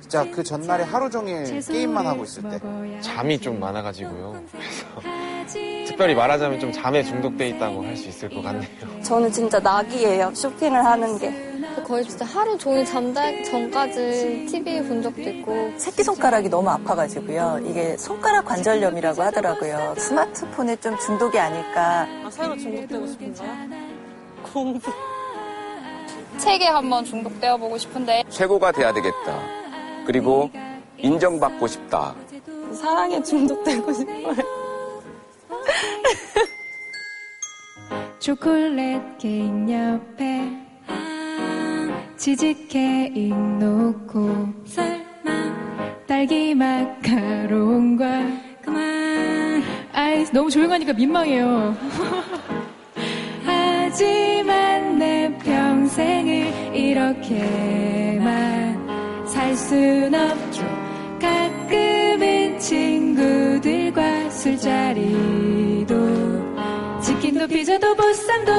[0.00, 2.58] 진짜 그 전날에 하루 종일 게임만 하고 있을 때
[3.02, 4.42] 잠이 좀 많아가지고요.
[4.52, 8.68] 그래서 특별히 말하자면 좀 잠에 중독돼 있다고 할 수 있을 것 같네요.
[9.02, 10.32] 저는 진짜 낙이에요.
[10.34, 11.53] 쇼핑을 하는 게.
[11.82, 17.60] 거의 진짜 하루 종일 잠잘 전까지 TV 본 적도 있고 새끼손가락이 너무 아파가지고요.
[17.64, 19.94] 이게 손가락 관절염이라고 하더라고요.
[19.98, 22.06] 스마트폰에 좀 중독이 아닐까.
[22.24, 23.84] 아, 새로 중독되고 싶은가요?
[24.52, 24.90] 공부.
[26.38, 29.40] 책에 한번 중독되어 보고 싶은데 최고가 돼야 되겠다.
[30.06, 30.50] 그리고
[30.98, 32.14] 인정받고 싶다.
[32.74, 34.34] 사랑에 중독되고 싶어요.
[38.18, 40.50] 초콜릿 케이크 옆에
[42.16, 45.04] 치즈 케이크 놓고 설마
[46.06, 48.06] 딸기 마카롱과
[48.62, 51.76] 그만 아이, 너무 조용하니까 민망해요.
[53.44, 58.24] 하지만 내 평생을 이렇게만
[59.26, 60.62] 살 순 없죠.
[61.20, 65.94] 가끔은 친구들과 술자리도
[67.00, 68.52] 치킨도 피자도 보쌈도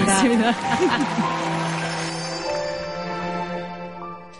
[0.00, 0.52] 고맙습니다.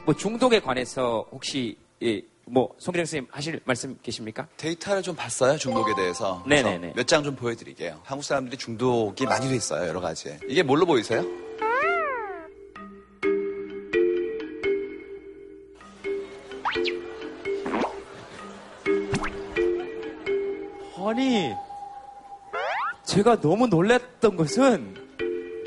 [0.05, 4.47] 뭐 중독에 관해서 혹시 예, 뭐 송기령 선생님 하실 말씀 계십니까?
[4.57, 6.43] 데이터를 좀 봤어요 중독에 대해서.
[6.47, 6.93] 네네네.
[6.97, 8.01] 몇 장 좀 보여드릴게요.
[8.05, 10.37] 한국 사람들이 중독이 많이 돼 있어요 여러 가지.
[10.49, 11.25] 이게 뭘로 보이세요?
[20.97, 21.55] 아니,
[23.05, 25.08] 제가 너무 놀랐던 것은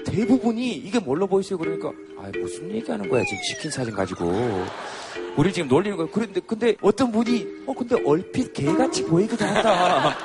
[0.03, 1.57] 대부분이 이게 뭘로 보이세요?
[1.57, 4.65] 그러니까, 아 무슨 얘기하는 거야, 지금 치킨 사진 가지고.
[5.37, 6.07] 우리 지금 놀리는 거야.
[6.11, 10.17] 그런데, 근데 어떤 분이, 어, 근데 얼핏 개같이 보이기도 한다.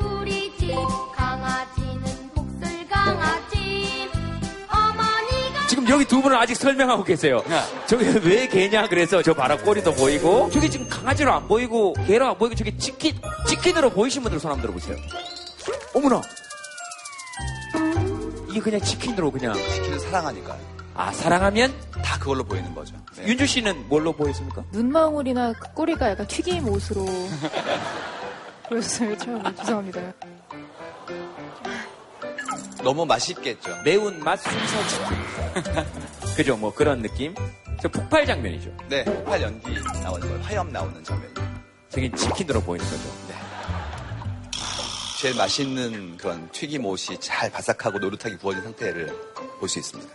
[0.00, 0.74] 우리 집
[1.14, 2.02] 강아지는
[2.34, 4.08] 복슬 강아지
[4.68, 7.42] 어머니가 지금 여기 두 분은 아직 설명하고 계세요.
[7.86, 12.36] 저게 왜 개냐 그래서 저 봐라 꼬리도 보이고 저게 지금 강아지로 안 보이고 개로 안
[12.38, 13.14] 보이고 저게 치킨
[13.48, 14.96] 치킨으로 보이신 분들 손 한번 들어보세요.
[15.94, 16.20] 어머나
[18.56, 20.58] 이게 그냥 치킨으로 그냥 치킨을 사랑하니까요.
[20.94, 22.94] 아 사랑하면 다 그걸로 보이는 거죠.
[23.18, 23.26] 네.
[23.26, 24.64] 윤주 씨는 뭘로 보였습니까?
[24.72, 27.04] 눈망울이나 그 꼬리가 약간 튀김 옷으로
[28.70, 30.00] 보였어요 처음에 죄송합니다.
[32.82, 33.76] 너무 맛있겠죠.
[33.84, 36.34] 매운 맛 순살 치킨.
[36.34, 36.56] 그죠?
[36.56, 37.34] 뭐 그런 느낌?
[37.82, 38.70] 저 폭발 장면이죠.
[38.88, 39.68] 네, 폭발 연기
[40.02, 40.42] 나오는 거예요.
[40.44, 41.34] 화염 나오는 장면이.
[41.90, 43.25] 저긴 치킨으로 보이는 거죠.
[45.16, 45.22] 네.
[45.22, 49.06] 제일 맛있는 그런 튀김옷이 잘 바삭하고 노릇하게 구워진 상태를
[49.58, 50.12] 볼 수 있습니다.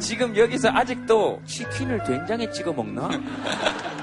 [0.00, 3.10] 지금 여기서 아직도 치킨을 된장에 찍어 먹나?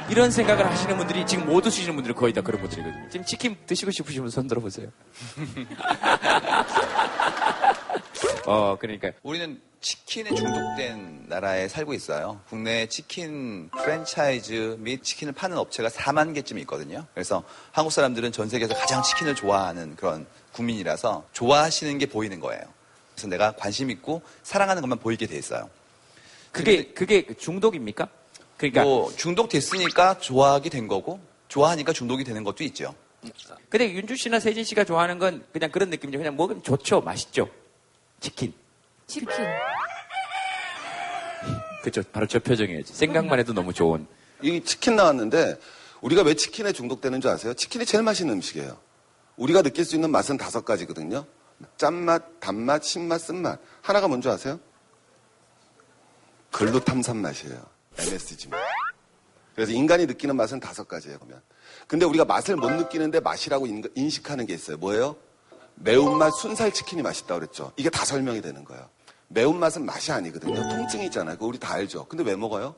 [0.09, 3.09] 이런 생각을 하시는 분들이 지금 못 드시는 분들이 거의 다 그런 분들이거든요.
[3.09, 4.89] 지금 치킨 드시고 싶으시면 손 들어보세요.
[8.45, 12.39] 어, 그러니까 우리는 치킨에 중독된 나라에 살고 있어요.
[12.47, 17.05] 국내 치킨 프랜차이즈 및 치킨을 파는 업체가 4만 개쯤 있거든요.
[17.13, 22.61] 그래서 한국 사람들은 전 세계에서 가장 치킨을 좋아하는 그런 국민이라서 좋아하시는 게 보이는 거예요.
[23.13, 25.69] 그래서 내가 관심 있고 사랑하는 것만 보이게 돼 있어요.
[26.53, 28.07] 그게 그게 중독입니까?
[28.55, 31.19] 그러니까 뭐 중독됐으니까 좋아하게 된 거고
[31.49, 32.95] 좋아하니까 중독이 되는 것도 있죠.
[33.67, 36.19] 근데 윤주 씨나 세진 씨가 좋아하는 건 그냥 그런 느낌이죠.
[36.19, 37.01] 그냥 먹으면 좋죠.
[37.01, 37.49] 맛있죠.
[38.21, 38.53] 치킨.
[39.07, 39.27] 치킨.
[41.83, 42.01] 그죠.
[42.13, 42.81] 바로 저 표정이에요.
[42.85, 44.07] 생각만 해도 너무 좋은.
[44.41, 45.59] 이 치킨 나왔는데
[46.01, 47.53] 우리가 왜 치킨에 중독되는 줄 아세요?
[47.53, 48.77] 치킨이 제일 맛있는 음식이에요.
[49.35, 51.25] 우리가 느낄 수 있는 맛은 다섯 가지거든요.
[51.77, 53.59] 짠맛, 단맛, 신맛, 쓴맛.
[53.81, 54.59] 하나가 뭔지 아세요?
[56.51, 57.61] 글루 탐산 맛이에요.
[57.97, 58.59] MSG 맛.
[59.55, 61.41] 그래서 인간이 느끼는 맛은 다섯 가지예요, 보면.
[61.87, 64.77] 근데 우리가 맛을 못 느끼는데 맛이라고 인- 인식하는 게 있어요.
[64.77, 65.15] 뭐예요?
[65.75, 67.71] 매운맛 순살 치킨이 맛있다고 그랬죠.
[67.75, 68.87] 이게 다 설명이 되는 거예요.
[69.33, 70.55] 매운맛은 맛이 아니거든요.
[70.69, 71.35] 통증이 있잖아요.
[71.35, 72.05] 그거 우리 다 알죠.
[72.05, 72.75] 근데 왜 먹어요?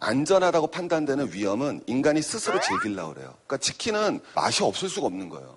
[0.00, 3.34] 안전하다고 판단되는 위험은 인간이 스스로 즐기려고 그래요.
[3.46, 5.56] 그러니까 치킨은 맛이 없을 수가 없는 거예요.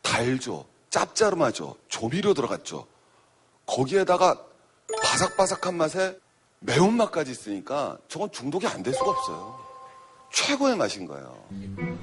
[0.00, 0.64] 달죠.
[0.90, 1.76] 짭짤하죠.
[1.88, 2.86] 조미료 들어갔죠.
[3.66, 4.38] 거기에다가
[5.02, 6.16] 바삭바삭한 맛에
[6.60, 9.58] 매운맛까지 있으니까 저건 중독이 안 될 수가 없어요.
[10.32, 11.44] 최고의 맛인 거예요.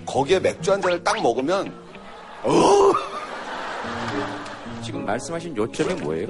[0.05, 1.67] 거기에 맥주 한 잔을 딱 먹으면
[2.43, 2.51] 어!
[4.83, 6.27] 지금 말씀하신 요점이 뭐예요?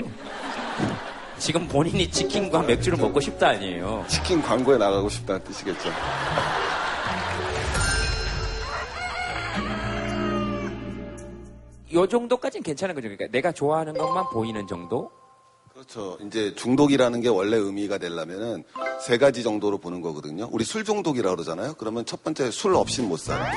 [1.37, 4.05] 지금 본인이 치킨과 맥주를 먹고 싶다 아니에요.
[4.07, 5.89] 치킨 광고에 나가고 싶다는 뜻이겠죠.
[11.93, 13.07] 요 정도까지는 괜찮은 거죠.
[13.07, 15.11] 그러니까 내가 좋아하는 것만 보이는 정도?
[15.71, 16.17] 그렇죠.
[16.25, 18.63] 이제 중독이라는 게 원래 의미가 되려면은
[19.01, 20.49] 세 가지 정도로 보는 거거든요.
[20.51, 21.75] 우리 술 중독이라고 그러잖아요.
[21.77, 23.51] 그러면 첫 번째 술 없이는 못 살아.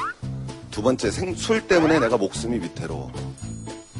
[0.70, 3.10] 두 번째 생- 술 때문에 내가 목숨이 위태로워.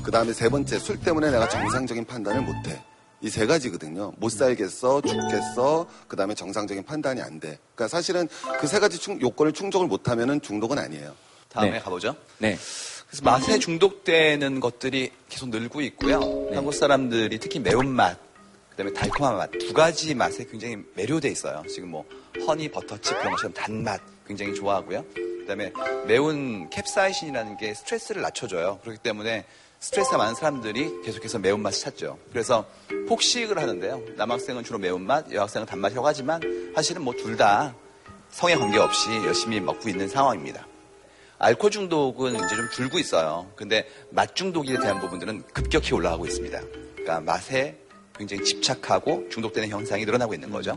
[0.03, 2.83] 그 다음에 세 번째 술 때문에 내가 정상적인 판단을 못 해.
[3.21, 4.13] 이 세 가지거든요.
[4.19, 7.59] 못 살겠어, 죽겠어, 그 다음에 정상적인 판단이 안 돼.
[7.75, 8.29] 그러니까 사실은
[8.61, 11.15] 그 세 가지 충- 요건을 충족을 못하면은 중독은 아니에요.
[11.49, 11.79] 다음에 네.
[11.81, 12.15] 가보죠.
[12.39, 12.57] 네.
[13.09, 16.21] 그래서 맛에 중독되는 것들이 계속 늘고 있고요.
[16.55, 18.19] 한국 사람들이 특히 매운맛,
[18.71, 21.65] 그다음에 달콤한 맛 두 가지 맛에 굉장히 매료돼 있어요.
[21.69, 22.05] 지금 뭐
[22.47, 25.05] 허니 버터칩 그런 것처럼 단맛 굉장히 좋아하고요.
[25.41, 25.73] 그다음에
[26.07, 28.79] 매운 캡사이신이라는 게 스트레스를 낮춰줘요.
[28.83, 29.45] 그렇기 때문에
[29.81, 32.19] 스트레스가 많은 사람들이 계속해서 매운맛을 찾죠.
[32.33, 32.67] 그래서
[33.09, 34.03] 폭식을 하는데요.
[34.17, 36.41] 남학생은 주로 매운맛, 여학생은 단맛이라고 하지만
[36.75, 37.75] 사실은 뭐 둘 다
[38.31, 40.67] 성에 관계없이 열심히 먹고 있는 상황입니다.
[41.39, 43.51] 알코올 중독은 이제 좀 줄고 있어요.
[43.55, 46.61] 근데 맛 중독에 대한 부분들은 급격히 올라가고 있습니다.
[46.95, 47.79] 그러니까 맛에
[48.17, 50.77] 굉장히 집착하고 중독되는 현상이 늘어나고 있는 거죠.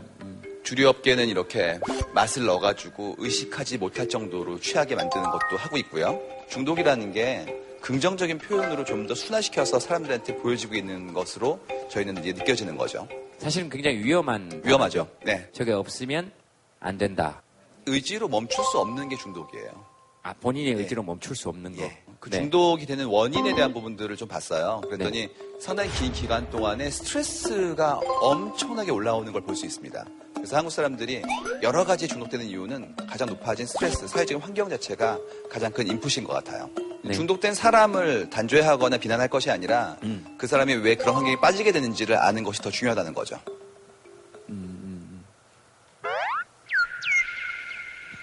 [0.62, 1.78] 주류업계는 이렇게
[2.14, 6.20] 맛을 넣어가지고 의식하지 못할 정도로 취하게 만드는 것도 하고 있고요.
[6.50, 11.58] 중독이라는 게 긍정적인 표현으로 좀 더 순화시켜서 사람들한테 보여지고 있는 것으로
[11.90, 13.08] 저희는 이제 느껴지는 거죠.
[13.38, 14.62] 사실은 굉장히 위험한.
[14.64, 15.08] 위험하죠.
[15.24, 15.48] 네.
[15.52, 16.30] 저게 없으면
[16.78, 17.42] 안 된다.
[17.86, 19.84] 의지로 멈출 수 없는 게 중독이에요.
[20.22, 21.82] 아, 본인의 의지로 멈출 수 없는 거.
[22.22, 22.38] 그 네.
[22.38, 24.80] 중독이 되는 원인에 대한 부분들을 좀 봤어요.
[24.84, 25.34] 그랬더니 네.
[25.60, 30.04] 상당히 긴 기간 동안에 스트레스가 엄청나게 올라오는 걸 볼 수 있습니다.
[30.36, 31.22] 그래서 한국 사람들이
[31.64, 35.18] 여러 가지 중독되는 이유는 가장 높아진 스트레스, 사회적인 환경 자체가
[35.50, 36.70] 가장 큰 인풋인 것 같아요.
[37.02, 37.12] 네.
[37.12, 40.24] 중독된 사람을 단죄하거나 비난할 것이 아니라 음.
[40.38, 43.34] 그 사람이 왜 그런 환경에 빠지게 되는지를 아는 것이 더 중요하다는 거죠.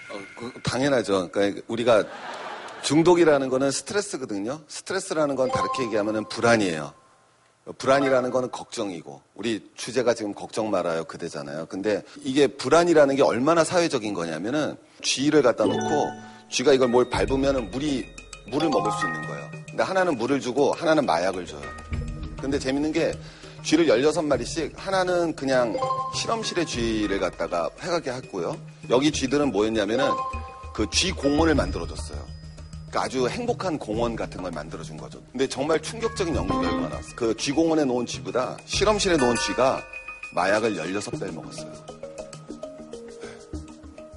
[0.08, 1.28] 어, 그, 당연하죠.
[1.30, 2.04] 그러니까 우리가
[2.82, 4.60] 중독이라는 거는 스트레스거든요.
[4.68, 6.92] 스트레스라는 건 다르게 얘기하면 불안이에요.
[7.78, 11.66] 불안이라는 거는 걱정이고 우리 주제가 지금 걱정 말아요 그대잖아요.
[11.66, 16.08] 근데 이게 불안이라는 게 얼마나 사회적인 거냐면은 쥐를 갖다 놓고
[16.50, 18.06] 쥐가 이걸 뭘 밟으면은 물이
[18.50, 19.50] 물을 먹을 수 있는 거예요.
[19.68, 21.62] 근데 하나는 물을 주고 하나는 마약을 줘요.
[22.40, 23.12] 근데 재밌는 게
[23.62, 25.76] 쥐를 16마리씩 하나는 그냥
[26.16, 28.56] 실험실에 쥐를 갖다가 해가게 했고요.
[28.88, 30.08] 여기 쥐들은 뭐였냐면은
[30.72, 32.18] 그 쥐 공원을 만들어줬어요.
[32.90, 35.22] 그러니까 아주 행복한 공원 같은 걸 만들어준 거죠.
[35.30, 37.14] 근데 정말 충격적인 연구 결과가 나왔어요.
[37.14, 39.80] 그 쥐공원에 놓은 쥐보다 실험실에 놓은 쥐가
[40.34, 41.72] 마약을 16배 먹었어요.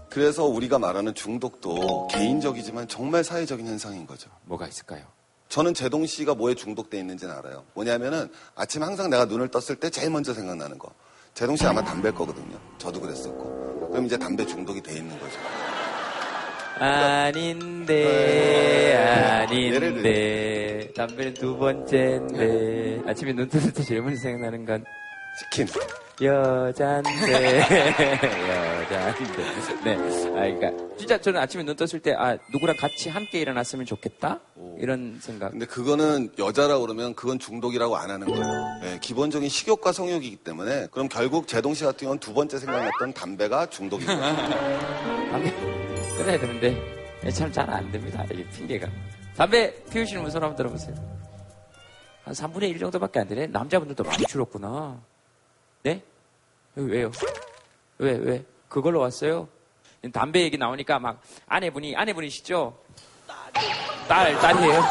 [0.10, 4.30] 그래서 우리가 말하는 중독도 개인적이지만 정말 사회적인 현상인 거죠.
[4.46, 5.06] 뭐가 있을까요?
[5.50, 7.64] 저는 제동 씨가 뭐에 중독돼 있는지는 알아요.
[7.76, 10.92] 뭐냐면은 아침 항상 내가 눈을 떴을 때 제일 먼저 생각나는 거.
[11.36, 12.60] 제동 씨 아마 담배일 거거든요.
[12.80, 13.90] 저도 그랬었고.
[13.92, 15.40] 그럼 이제 담배 중독이 돼 있는 거죠.
[16.84, 18.04] 아닌데
[19.40, 20.92] 아닌데.
[20.96, 23.02] 담배는 두 번째인데.
[23.08, 24.84] 아침에 눈 떴을 때 먼저 생각나는 건
[25.40, 25.68] 치킨.
[26.22, 27.10] 여잔데.
[28.84, 29.44] 여잔데.
[29.84, 29.96] 네.
[29.96, 34.40] 아, 그러니까 진짜 저는 아침에 눈 떴을 때 아 누구랑 같이 함께 일어났으면 좋겠다?
[34.78, 35.52] 이런 생각.
[35.52, 38.44] 근데 그거는 여자라 그러면 그건 중독이라고 안 하는 거예요.
[38.82, 43.66] 네, 기본적인 식욕과 성욕이기 때문에 그럼 결국 제동 씨 같은 경우는 두 번째 생각났던 담배가
[43.68, 45.73] 중독인 거예요.
[46.18, 46.76] 끊어야 되는데
[47.32, 48.88] 참 잘 안 됩니다 이게 핑계가
[49.38, 50.96] 담배 피우시는 분 손 한번 들어보세요
[52.24, 55.00] 한 3분의 1 정도밖에 안 되네 남자분들도 많이 줄었구나
[55.84, 56.02] 네?
[56.76, 57.12] 왜요?
[57.98, 58.44] 왜, 왜?
[58.70, 59.48] 그걸로 왔어요?
[60.12, 62.76] 담배 얘기 나오니까 막 아내분이, 아내분이시죠?
[64.08, 64.82] 딸, 딸이에요.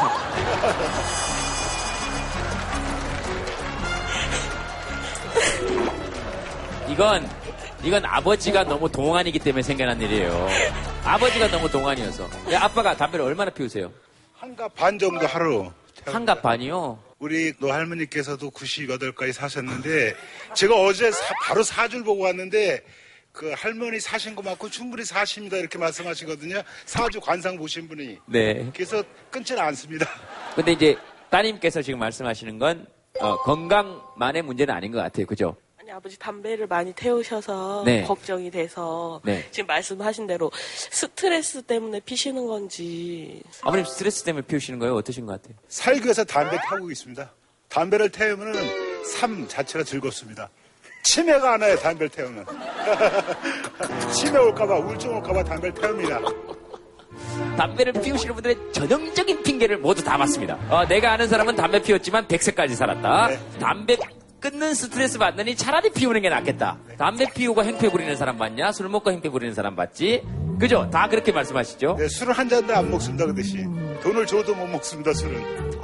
[6.89, 7.27] 이건,
[7.83, 10.47] 이건 아버지가 너무 동안이기 때문에 생겨난 일이에요.
[11.05, 12.29] 아버지가 너무 동안이어서.
[12.51, 13.91] 야, 아빠가 담배를 얼마나 피우세요?
[14.33, 15.71] 한갑 반 정도 하루.
[16.05, 16.99] 한갑 반이요?
[17.19, 20.15] 우리 노할머니께서도 98까지 사셨는데
[20.53, 22.81] 제가 어제 사- 바로 사줄 보고 왔는데
[23.31, 26.61] 그 할머니 사신 거 맞고 충분히 사십니다 이렇게 말씀하시거든요.
[26.85, 28.17] 사주 관상 보신 분이.
[28.27, 28.69] 네.
[28.73, 30.05] 그래서 끊지는 않습니다.
[30.55, 30.97] 근데 이제
[31.29, 32.85] 따님께서 지금 말씀하시는 건
[33.19, 35.25] 어, 건강만의 문제는 아닌 것 같아요.
[35.25, 35.55] 그죠?
[35.93, 38.03] 아버지 담배를 많이 태우셔서 네.
[38.03, 39.45] 걱정이 돼서 네.
[39.51, 44.95] 지금 말씀하신 대로 스트레스 때문에 피시는 건지 아버님 스트레스 때문에 피우시는 거예요?
[44.95, 45.55] 어떠신 것 같아요?
[45.67, 47.31] 살기 위해서 담배 타고 있습니다.
[47.69, 50.49] 담배를 태우면은 삶 자체가 즐겁습니다.
[51.03, 52.45] 치매가 안 와요, 담배를 태우면.
[54.13, 56.19] 치매 올까봐, 우울증 올까봐 담배를 태웁니다.
[57.55, 60.57] 담배를 피우시는 분들의 전형적인 핑계를 모두 다 맞습니다.
[60.69, 63.29] 어, 내가 아는 사람은 담배 피웠지만 100세까지 살았다.
[63.59, 63.95] 담배
[64.43, 66.77] 끊는 스트레스 받느니 차라리 피우는 게 낫겠다.
[66.97, 68.73] 담배 피우고 행패 부리는 사람 봤냐?
[68.73, 70.21] 술 먹고 행패 부리는 사람 봤지?
[70.59, 70.89] 그죠?
[70.91, 71.95] 다 그렇게 말씀하시죠?
[71.97, 73.73] 네, 술은 한 잔도 안 먹습니다, 그 대신.
[74.01, 75.79] 돈을 줘도 못 먹습니다, 술은.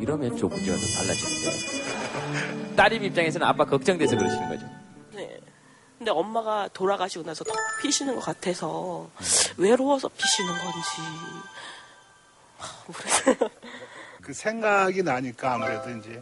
[0.00, 2.74] 이러면 좀 문제가 더 달라지는데.
[2.74, 4.66] 따님 입장에서는 아빠 걱정돼서 그러시는 거죠.
[5.14, 5.38] 네.
[5.98, 9.08] 근데 엄마가 돌아가시고 나서 더 피시는 것 같아서
[9.56, 10.90] 외로워서 피시는 건지
[14.20, 16.20] 그 생각이 나니까 아무래도 이제.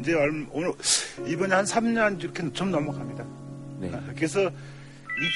[0.00, 0.72] 이제 얼- 오늘,
[1.26, 3.24] 이번에 한 3년 이렇게 좀 넘어갑니다.
[3.78, 3.90] 네.
[4.14, 4.50] 그래서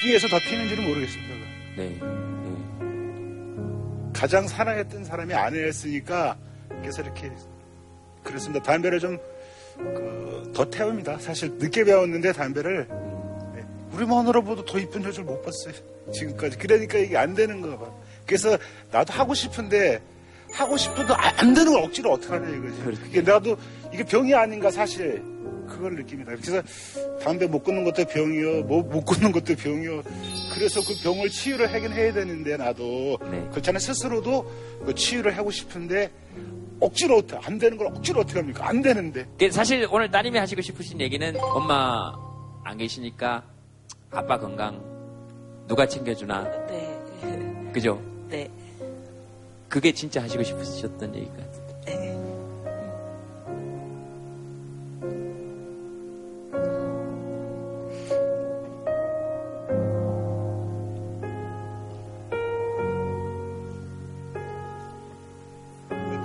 [0.03, 1.35] 이기에서 더 피는지는 모르겠습니다.
[1.77, 1.99] 네.
[4.13, 6.37] 가장 사랑했던 사람이 아내였으니까
[6.81, 7.31] 그래서 이렇게
[8.23, 8.63] 그렇습니다.
[8.63, 9.17] 담배를 좀
[9.77, 11.19] 그, 더 태웁니다.
[11.19, 12.87] 사실 늦게 배웠는데 담배를
[13.53, 15.73] 네, 우리 마누라 보다 더 이쁜 여자를 못 봤어요.
[16.13, 16.57] 지금까지.
[16.57, 17.91] 그러니까 이게 안 되는 거가 봐.
[18.25, 18.57] 그래서
[18.91, 20.01] 나도 하고 싶은데
[20.55, 23.01] 하고 싶어도 아- 안 되는 걸 억지로 어떡하냐 이거지.
[23.09, 23.57] 이게 나도
[23.93, 25.21] 이게 병이 아닌가 사실
[25.67, 26.31] 그걸 느낍니다.
[26.35, 26.61] 그래서
[27.21, 30.01] 담배 못 끊는 것도 병이요, 뭐못 끊는 것도 병이요.
[30.53, 33.17] 그래서 그 병을 치유를 하긴 해야 되는데 나도
[33.51, 33.79] 그렇잖아요.
[33.79, 34.49] 스스로도
[34.85, 36.09] 그 치유를 하고 싶은데
[36.79, 38.67] 억지로 어떻게 안 되는 걸 억지로 어떻게 합니까?
[38.67, 39.25] 안 되는데.
[39.39, 42.13] 그 사실 오늘 따님이 하시고 싶으신 얘기는 엄마
[42.63, 43.43] 안 계시니까
[44.11, 44.79] 아빠 건강
[45.67, 47.71] 누가 챙겨주나 네.
[47.73, 47.99] 그죠?
[48.29, 48.49] 네.
[49.69, 51.65] 그게 진짜 하시고 싶으셨던 얘기 같은데.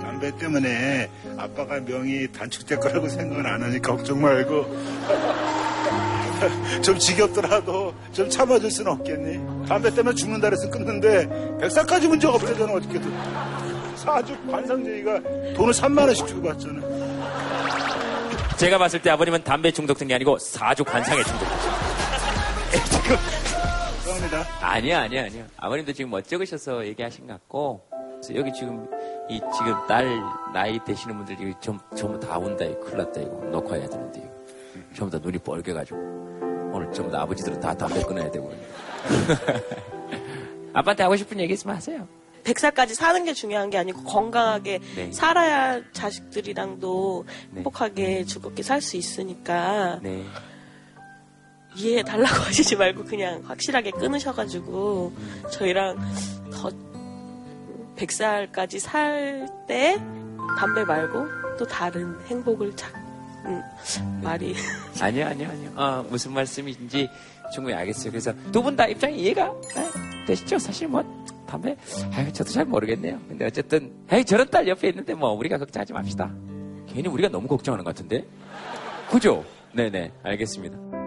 [0.01, 4.65] 담배 때문에 아빠가 명이 단축될 거라고 생각은 안 하니까 걱정 말고
[6.81, 9.67] 좀 지겹더라도 좀 참아줄 수는 없겠니?
[9.67, 13.11] 담배 때문에 죽는다 그래서 끊는데 백살까지 문제가 없대잖아 어떻게든
[13.95, 15.21] 사주 관상제이가
[15.53, 16.81] 돈을 3만 원씩 주고 받잖아
[18.57, 21.71] 제가 봤을 때 아버님은 담배 중독된 게 아니고 사주 관상에 중독됐어요.
[24.03, 25.47] 죄송합니다 아니야, 아니야, 아니야.
[25.57, 27.81] 아버님도 지금 멋쩍으셔서 얘기하신 것 같고,
[28.35, 28.87] 여기 지금,
[29.29, 30.21] 이, 지금 딸
[30.53, 33.31] 나이 되시는 분들 좀, 전부 다 온다, 이거 큰일 났다, 이거.
[33.51, 34.31] 놓고 해야 되는데, 이거.
[34.95, 36.30] 전부 다 눈이 뻘개가지고.
[36.71, 38.51] 오늘 전부 다 아버지들은 다 담배 끊어야 되고.
[40.73, 42.07] 아빠한테 하고 싶은 얘기 있으면 하세요.
[42.43, 45.11] 100살까지 사는 게 중요한 게 아니고 건강하게 네.
[45.11, 50.25] 살아야 자식들이랑도 행복하게 즐겁게 살 수 있으니까 네.
[51.75, 55.13] 이해해 달라고 하시지 말고 그냥 확실하게 끊으셔가지고
[55.51, 55.99] 저희랑
[56.51, 56.71] 더
[57.97, 59.97] 100살까지 살 때
[60.57, 61.27] 담배 말고
[61.59, 62.91] 또 다른 행복을 찾,
[63.45, 64.55] 음, 말이
[65.01, 65.71] 아니요, 아니요, 아니요.
[65.75, 67.09] 어, 무슨 말씀인지
[67.53, 68.11] 충분히 알겠어요.
[68.11, 69.89] 그래서 두 분 다 입장이 이해가 네,
[70.27, 70.59] 되시죠?
[70.59, 71.03] 사실 뭐,
[71.47, 71.75] 담배,
[72.13, 73.19] 아유, 저도 잘 모르겠네요.
[73.27, 76.31] 근데 어쨌든, 에이, 저런 딸 옆에 있는데 뭐, 우리가 걱정하지 맙시다.
[76.87, 78.25] 괜히 우리가 너무 걱정하는 것 같은데?
[79.09, 79.43] 그죠?
[79.73, 81.00] 네네, 알겠습니다.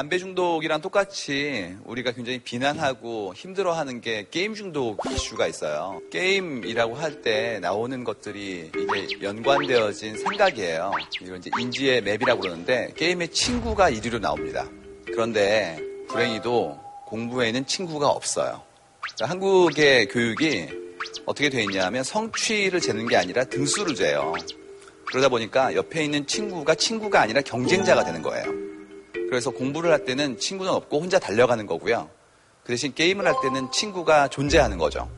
[0.00, 6.00] 담배 중독이랑 똑같이 우리가 굉장히 비난하고 힘들어하는 게 게임 중독 이슈가 있어요.
[6.10, 10.92] 게임이라고 할 때 나오는 것들이 이게 연관되어진 생각이에요.
[11.20, 14.66] 이걸 이제 인지의 맵이라고 그러는데 게임에 친구가 1위로 나옵니다.
[15.04, 15.78] 그런데
[16.08, 18.62] 불행히도 공부에는 친구가 없어요.
[19.00, 20.68] 그러니까 한국의 교육이
[21.26, 24.32] 어떻게 돼 있냐면 성취를 재는 게 아니라 등수를 재요.
[25.08, 28.69] 그러다 보니까 옆에 있는 친구가 친구가 아니라 경쟁자가 되는 거예요.
[29.30, 32.10] 그래서 공부를 할 때는 친구는 없고 혼자 달려가는 거고요.
[32.64, 35.08] 그 대신 게임을 할 때는 친구가 존재하는 거죠.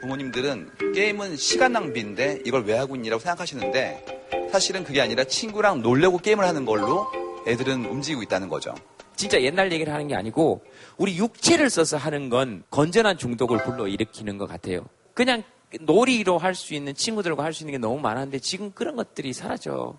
[0.00, 6.46] 부모님들은 게임은 시간 낭비인데 이걸 왜 하고 있니라고 생각하시는데 사실은 그게 아니라 친구랑 놀려고 게임을
[6.46, 7.08] 하는 걸로
[7.48, 8.74] 애들은 움직이고 있다는 거죠.
[9.16, 10.62] 진짜 옛날 얘기를 하는 게 아니고
[10.96, 14.86] 우리 육체를 써서 하는 건 건전한 중독을 불러일으키는 것 같아요.
[15.14, 15.42] 그냥
[15.80, 19.98] 놀이로 할 수 있는 친구들과 할 수 있는 게 너무 많았는데 지금 그런 것들이 사라져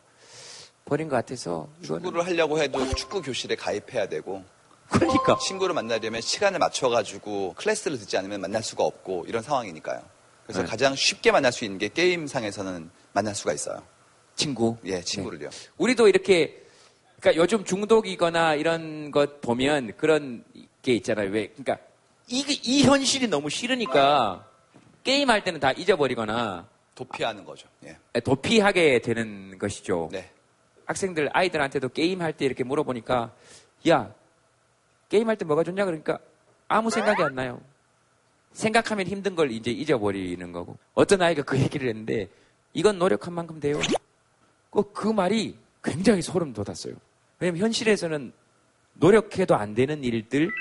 [0.86, 4.44] 버린 것 같아서 축구를 하려고 해도 축구 교실에 가입해야 되고
[4.90, 10.02] 그러니까 친구를 만나려면 시간을 맞춰가지고 클래스를 듣지 않으면 만날 수가 없고 이런 상황이니까요.
[10.44, 10.68] 그래서 네.
[10.68, 13.84] 가장 쉽게 만날 수 있는 게 게임상에서는 만날 수가 있어요.
[14.36, 14.78] 친구.
[14.86, 15.52] 예, 친구를요.
[15.78, 16.64] 우리도 이렇게
[17.20, 20.44] 그러니까 요즘 중독이거나 이런 것 보면 그런
[20.82, 21.30] 게 있잖아요.
[21.30, 21.78] 왜 그러니까
[22.28, 24.49] 이, 이 현실이 너무 싫으니까
[25.10, 27.68] 게임 할 때는 다 잊어버리거나 도피하는 거죠.
[27.84, 27.98] 예.
[28.20, 30.08] 도피하게 되는 것이죠.
[30.12, 30.30] 네.
[30.86, 33.34] 학생들 아이들한테도 게임 할 때 이렇게 물어보니까
[33.90, 34.14] 야
[35.10, 36.20] 게임 할 때 뭐가 좋냐 그러니까
[36.68, 37.60] 아무 생각이 안 나요.
[38.54, 42.28] 생각하면 힘든 걸 이제 잊어버리는 거고 어떤 아이가 그 얘기를 했는데
[42.74, 43.80] 이건 노력한 만큼 돼요.
[44.70, 46.94] 그, 그 말이 굉장히 소름 돋았어요.
[47.40, 48.32] 왜냐면 현실에서는
[48.94, 50.52] 노력해도 안 되는 일들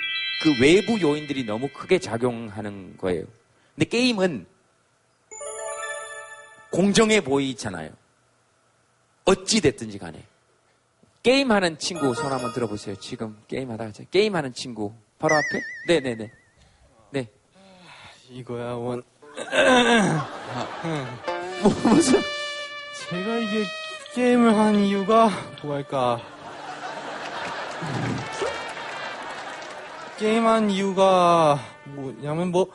[0.43, 3.25] 그 외부 요인들이 너무 크게 작용하는 거예요.
[3.79, 4.45] 근데 게임은
[6.73, 7.91] 공정해 보이잖아요.
[9.25, 10.27] 어찌 됐든지 간에.
[11.23, 12.97] 게임하는 친구 손 한번 들어보세요.
[12.97, 15.61] 지금 게임하다가 제- 게임하는 친구 바로 앞에?
[15.87, 16.33] 네 네 네.
[17.11, 17.29] 네.
[18.31, 19.05] 이거야 원.
[21.63, 22.21] 뭐 무슨?
[23.11, 23.65] 제가 이게
[24.15, 25.31] 게임을 한 이유가
[25.63, 26.21] 뭐랄까.
[30.19, 32.67] 게임한 이유가 뭐냐면 뭐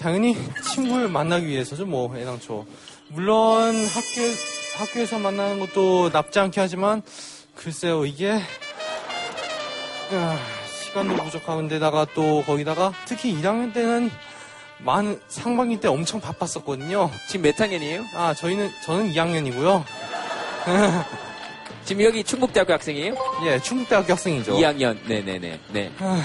[0.00, 0.34] 당연히
[0.72, 2.66] 친구를 만나기 위해서죠 뭐 애당초.
[3.08, 4.22] 물론 학교
[4.78, 7.02] 학교에서 만나는 것도 나쁘지 않게 하지만
[7.54, 8.40] 글쎄요 이게
[10.12, 10.38] 아,
[10.84, 14.10] 시간도 부족한데다가 또 거기다가 특히 1학년 때는
[14.78, 17.10] 많은 상반기 때 엄청 바빴었거든요.
[17.28, 18.02] 지금 몇 학년이에요?
[18.14, 19.84] 아 저희는 저는 2학년이고요.
[21.84, 23.14] 지금 여기 충북대학교 학생이에요?
[23.44, 24.56] 예, 충북대학교 학생이죠.
[24.56, 24.96] 2학년.
[25.06, 25.60] 네네네.
[25.72, 25.92] 네.
[25.98, 26.22] 아,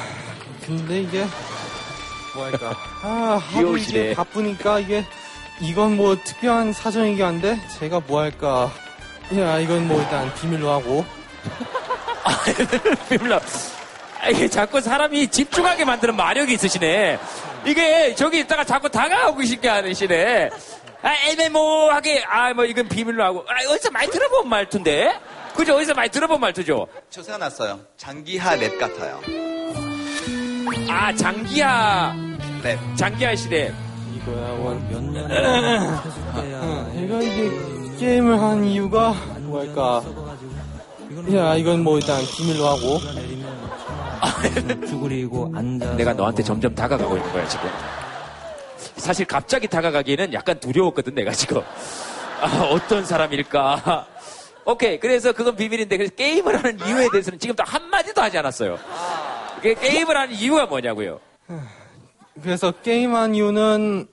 [0.66, 1.26] 근데 이게
[2.36, 3.78] 뭐랄까 아 하루.
[3.78, 5.04] 이게 바쁘니까 이게
[5.62, 8.72] 이건 뭐 특별한 사정이긴 한데 제가 뭐 할까
[9.38, 11.06] 야 이건 뭐 일단 비밀로 하고
[13.10, 13.36] 비밀로.
[14.22, 17.20] 아, 이게 자꾸 사람이 집중하게 만드는 마력이 있으시네.
[17.66, 20.50] 이게 저기 있다가 자꾸 다가오고 싶게 하시네.
[21.04, 23.46] 아, 애매모하게, 아, 뭐 이건 비밀로 하고.
[23.48, 25.20] 아, 어디서 많이 들어본 말투인데?
[25.56, 25.76] 그죠?
[25.76, 26.88] 어디서 많이 들어본 말투죠?
[27.12, 27.80] 저 생각났어요.
[27.98, 29.22] 장기하 랩 같아요.
[30.90, 32.14] 아, 장기하,
[32.64, 32.78] 랩.
[32.96, 33.74] 장기하 시대.
[34.16, 35.28] 이거야 원몇년
[36.94, 37.52] 제가 이게
[38.00, 40.02] 게임을 한 이유가 뭐랄까
[41.34, 43.00] 야 이건 뭐 일단 비밀로 하고
[44.88, 47.70] 쭈그리고 앉아 내가 너한테 점점 다가가고 있는 거야, 지금.
[48.98, 51.62] 사실 갑자기 다가가기에는 약간 두려웠거든, 내가 지금.
[52.42, 54.08] 아, 어떤 사람일까.
[54.66, 55.00] 오케이.
[55.00, 58.80] 그래서 그건 비밀인데, 그래서 게임을 하는 이유에 대해서는 지금 도 한마디도 하지 않았어요.
[59.66, 61.20] 그 게임을 하는 이유가 뭐냐고요.
[62.44, 64.06] 그래서 게임한 이유는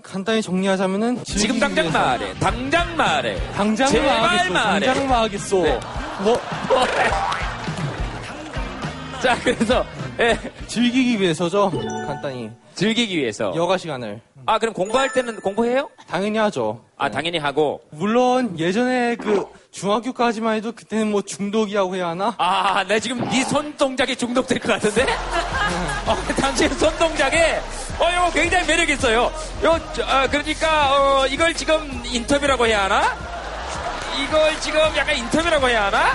[0.00, 2.32] 간단히 정리하자면은 지금 당장 말해.
[2.38, 3.36] 당장 말해.
[3.52, 4.86] 당장 제발 말하겠어 말해.
[4.86, 5.80] 당장 말하겠어 네.
[6.22, 6.38] 뭐
[9.20, 9.84] 자, 그래서
[10.20, 10.38] 예.
[10.66, 11.70] 즐기기 위해서죠.
[12.06, 12.50] 간단히.
[12.74, 13.52] 즐기기 위해서.
[13.56, 14.20] 여가 시간을.
[14.46, 15.88] 아, 그럼 공부할 때는 공부해요?
[16.08, 16.82] 당연히 하죠.
[16.96, 17.80] 아, 당연히 하고.
[17.90, 22.34] 물론 예전에 그 중학교까지만 해도 그때는 뭐 중독이라고 해야 하나?
[22.38, 25.02] 아, 나 지금 네 손 동작에 중독될 것 같은데?
[26.06, 27.60] 어, 당신 손 동작에,
[27.98, 29.30] 어, 이거 굉장히 매력 있어요.
[29.64, 33.16] 요, 저, 아, 그러니까, 어, 이걸 지금 인터뷰라고 해야 하나?
[34.22, 36.10] 이걸 지금 약간 인터뷰라고 해야 하나?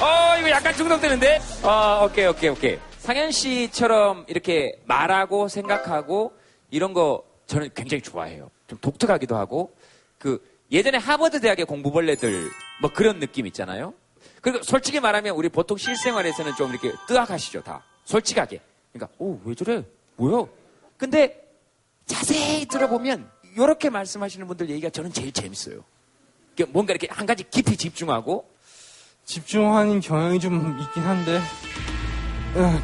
[0.00, 1.40] 어, 이거 약간 중독되는데?
[1.62, 2.78] 어, 오케이, 오케이, 오케이.
[3.02, 6.32] 상현 씨처럼 이렇게 말하고 생각하고
[6.70, 8.48] 이런 거 저는 굉장히 좋아해요.
[8.68, 9.74] 좀 독특하기도 하고,
[10.18, 10.40] 그,
[10.70, 12.48] 예전에 하버드 대학의 공부벌레들,
[12.80, 13.92] 뭐 그런 느낌 있잖아요?
[14.40, 17.82] 그리고 솔직히 말하면 우리 보통 실생활에서는 좀 이렇게 뜨악하시죠, 다.
[18.04, 18.60] 솔직하게.
[18.92, 19.84] 그러니까, 오, 왜 저래?
[20.14, 20.46] 뭐야?
[20.96, 21.44] 근데
[22.06, 25.82] 자세히 들어보면, 이렇게 말씀하시는 분들 얘기가 저는 제일 재밌어요.
[26.68, 28.48] 뭔가 이렇게 한 가지 깊이 집중하고,
[29.24, 31.40] 집중하는 경향이 좀 있긴 한데 에,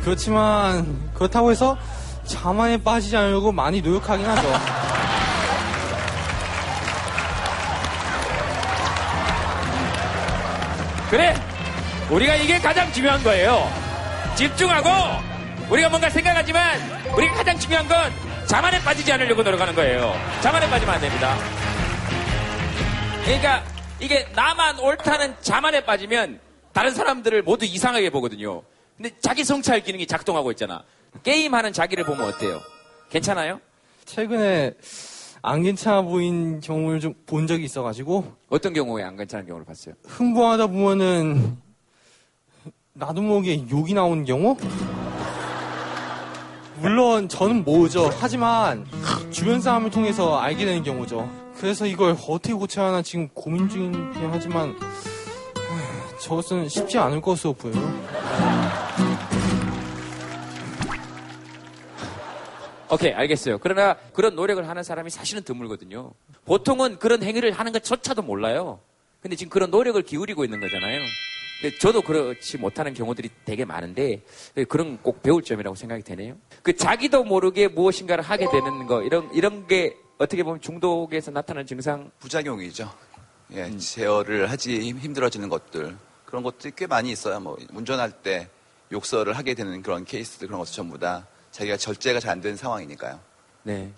[0.02, 1.76] 그렇지만 그렇다고 해서
[2.24, 4.48] 자만에 빠지지 않으려고 많이 노력하긴 하죠.
[11.10, 11.34] 그래!
[12.10, 13.66] 우리가 이게 가장 중요한 거예요.
[14.34, 14.88] 집중하고,
[15.70, 16.78] 우리가 뭔가 생각하지만,
[17.16, 18.12] 우리가 가장 중요한 건
[18.46, 20.14] 자만에 빠지지 않으려고 노력하는 거예요.
[20.42, 21.34] 자만에 빠지면 안 됩니다.
[23.24, 23.62] 그러니까,
[24.00, 26.40] 이게 나만 옳다는 자만에 빠지면,
[26.72, 28.62] 다른 사람들을 모두 이상하게 보거든요.
[28.98, 30.82] 근데 자기 성찰 기능이 작동하고 있잖아.
[31.22, 32.58] 게임하는 자기를 보면 어때요?
[33.10, 33.60] 괜찮아요?
[34.04, 34.74] 최근에
[35.40, 39.94] 안 괜찮아 보인 경우를 좀 본 적이 있어가지고 어떤 경우에 안 괜찮은 경우를 봤어요?
[40.04, 41.56] 흥분하다 보면은
[42.94, 44.56] 나도 모르게 욕이 나오는 경우?
[46.80, 48.10] 물론 저는 모르죠.
[48.18, 48.86] 하지만
[49.30, 51.28] 주변 사람을 통해서 알게 되는 경우죠.
[51.56, 58.67] 그래서 이걸 어떻게 고쳐야 하나 지금 고민 중이긴 하지만 하, 저것은 쉽지 않을 것으로 보여요.
[62.90, 63.58] 오케이, 알겠어요.
[63.58, 66.12] 그러나 그런 노력을 하는 사람이 사실은 드물거든요.
[66.44, 68.80] 보통은 그런 행위를 하는 것조차도 몰라요.
[69.20, 71.00] 근데 지금 그런 노력을 기울이고 있는 거잖아요.
[71.60, 74.22] 근데 저도 그렇지 못하는 경우들이 되게 많은데
[74.68, 76.36] 그런 건꼭 배울 점이라고 생각이 되네요.
[76.62, 82.10] 그 자기도 모르게 무엇인가를 하게 되는 거 이런 이런 게 어떻게 보면 중독에서 나타나는 증상
[82.20, 82.90] 부작용이죠.
[83.54, 83.78] 예, 음.
[83.78, 87.40] 제어를 하지 힘- 힘들어지는 것들 그런 것들이 꽤 많이 있어요.
[87.40, 88.48] 뭐 운전할 때
[88.92, 93.18] 욕설을 하게 되는 그런 케이스들 그런 것들 전부 다 자기가 절제가 잘 안 되는 상황이니까요.
[93.62, 93.90] 네.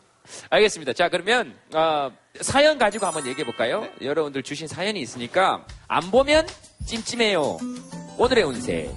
[0.51, 0.93] 알겠습니다.
[0.93, 3.87] 자, 그러면, 어, 사연 가지고 한번 얘기해 볼까요?
[4.01, 6.47] 여러분들 주신 사연이 있으니까, 안 보면
[6.87, 7.59] 찜찜해요.
[8.19, 8.91] 오늘의 운세.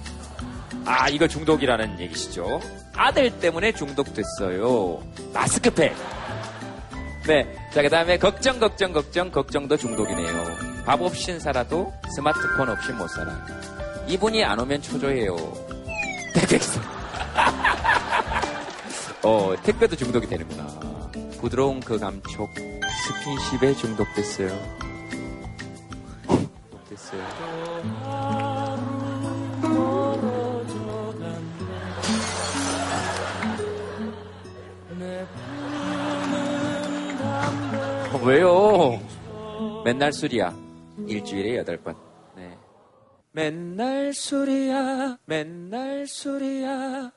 [0.84, 2.60] 아, 이거 중독이라는 얘기시죠.
[2.94, 5.02] 아들 때문에 중독됐어요.
[5.32, 5.94] 마스크팩.
[7.26, 7.56] 네.
[7.72, 10.84] 자, 그 다음에 걱정, 걱정, 걱정, 걱정도 중독이네요.
[10.84, 13.44] 밥 없인 살아도 스마트폰 없이 못 살아.
[14.06, 15.34] 이분이 안 오면 초조해요.
[16.34, 17.03] 택배기사.
[19.24, 20.66] 어, 택배도 중독이 되는구나.
[21.40, 22.50] 부드러운 그 감촉,
[23.06, 24.48] 스킨십에 중독됐어요.
[26.28, 27.22] 중독됐어요.
[38.12, 39.00] 어, 왜요?
[39.84, 40.54] 맨날 술이야.
[41.06, 41.96] 일주일에 여덟 번.
[42.36, 42.56] 네.
[43.32, 47.10] 맨날 술이야, 맨날 술이야.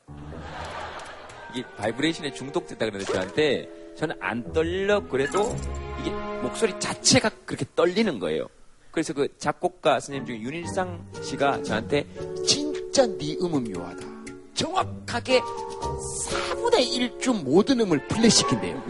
[1.57, 5.55] 이게 바이브레이션에 중독됐다 그러는데 저한테 저는 안 떨려 그래도
[6.01, 8.47] 이게 목소리 자체가 그렇게 떨리는 거예요.
[8.91, 12.05] 그래서 그 작곡가 선생님 중에 윤일상 씨가 저한테
[12.45, 14.05] 진짜 네 음은 묘하다.
[14.53, 18.83] 정확하게 4분의 1쯤 모든 음을 플랫시킨대요.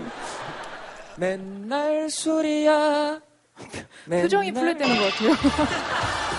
[1.17, 3.21] 맨날 술이야.
[4.09, 5.35] 표정이 플랫되는 것 같아요.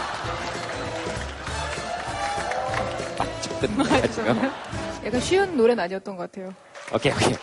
[3.60, 4.40] 듣는 거야 지금.
[5.04, 6.54] 약간 쉬운 노래는 아니었던 것 같아요.
[6.92, 7.34] 오케이, 오케이.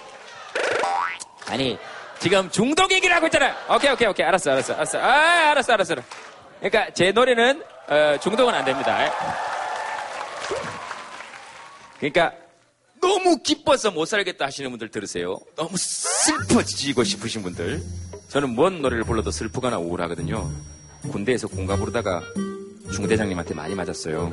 [1.48, 1.78] 아니,
[2.20, 3.54] 지금 중독 얘기를 하고 있잖아요.
[3.74, 4.26] 오케이, 오케이, 오케이.
[4.26, 5.00] 알았어, 알았어, 알았어.
[5.00, 5.96] 아, 알았어, 알았어.
[6.60, 9.12] 그러니까 제 노래는, 어, 중독은 안 됩니다.
[12.00, 12.34] 그러니까
[13.02, 15.38] 너무 기뻐서 못 살겠다 하시는 분들 들으세요.
[15.56, 17.82] 너무 슬퍼지고 싶으신 분들.
[18.30, 20.50] 저는 뭔 노래를 불러도 슬프거나 우울하거든요.
[21.12, 22.22] 군대에서 공가 부르다가
[22.92, 24.32] 중대장님한테 많이 맞았어요.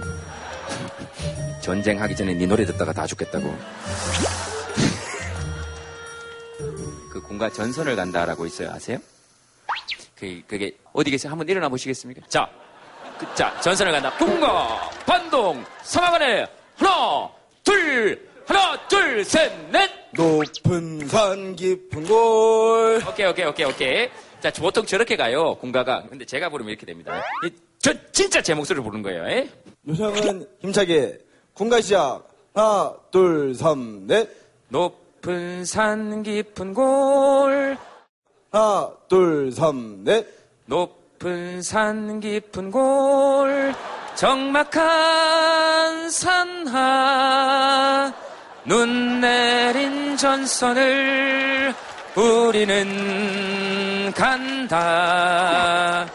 [1.62, 3.56] 전쟁하기 전에 네 노래 듣다가 다 죽겠다고.
[7.10, 8.70] 그 공가 전선을 간다라고 있어요.
[8.72, 8.98] 아세요?
[10.16, 11.30] 그, 그게 어디 계세요?
[11.30, 12.26] 한번 일어나 보시겠습니까?
[12.28, 12.48] 자,
[13.18, 14.10] 그, 자, 전선을 간다.
[14.18, 16.46] 공가, 반동, 상하간에
[16.76, 17.30] 하나,
[17.62, 19.90] 둘, 하나, 둘, 셋, 넷.
[20.14, 23.02] 높은 산 깊은 골.
[23.08, 24.08] 오케이, 오케이, 오케이, 오케이.
[24.40, 26.04] 자, 보통 저렇게 가요, 공가가.
[26.08, 27.22] 근데 제가 부르면 이렇게 됩니다.
[27.44, 29.24] 이, 저 진짜 제 목소리를 부르는 거예요.
[29.28, 29.48] 예?
[29.88, 31.18] 요상은 힘차게
[31.54, 32.22] 군가 시작
[32.54, 34.28] 하나, 둘, 삼, 넷.
[34.68, 37.78] 높은 산 깊은 골.
[38.50, 40.26] 하나, 둘, 삼, 넷.
[40.66, 43.74] 높은 산 깊은 골.
[44.14, 48.12] 적막한 산하.
[48.64, 51.74] 눈 내린 전선을
[52.14, 56.06] 우리는 간다.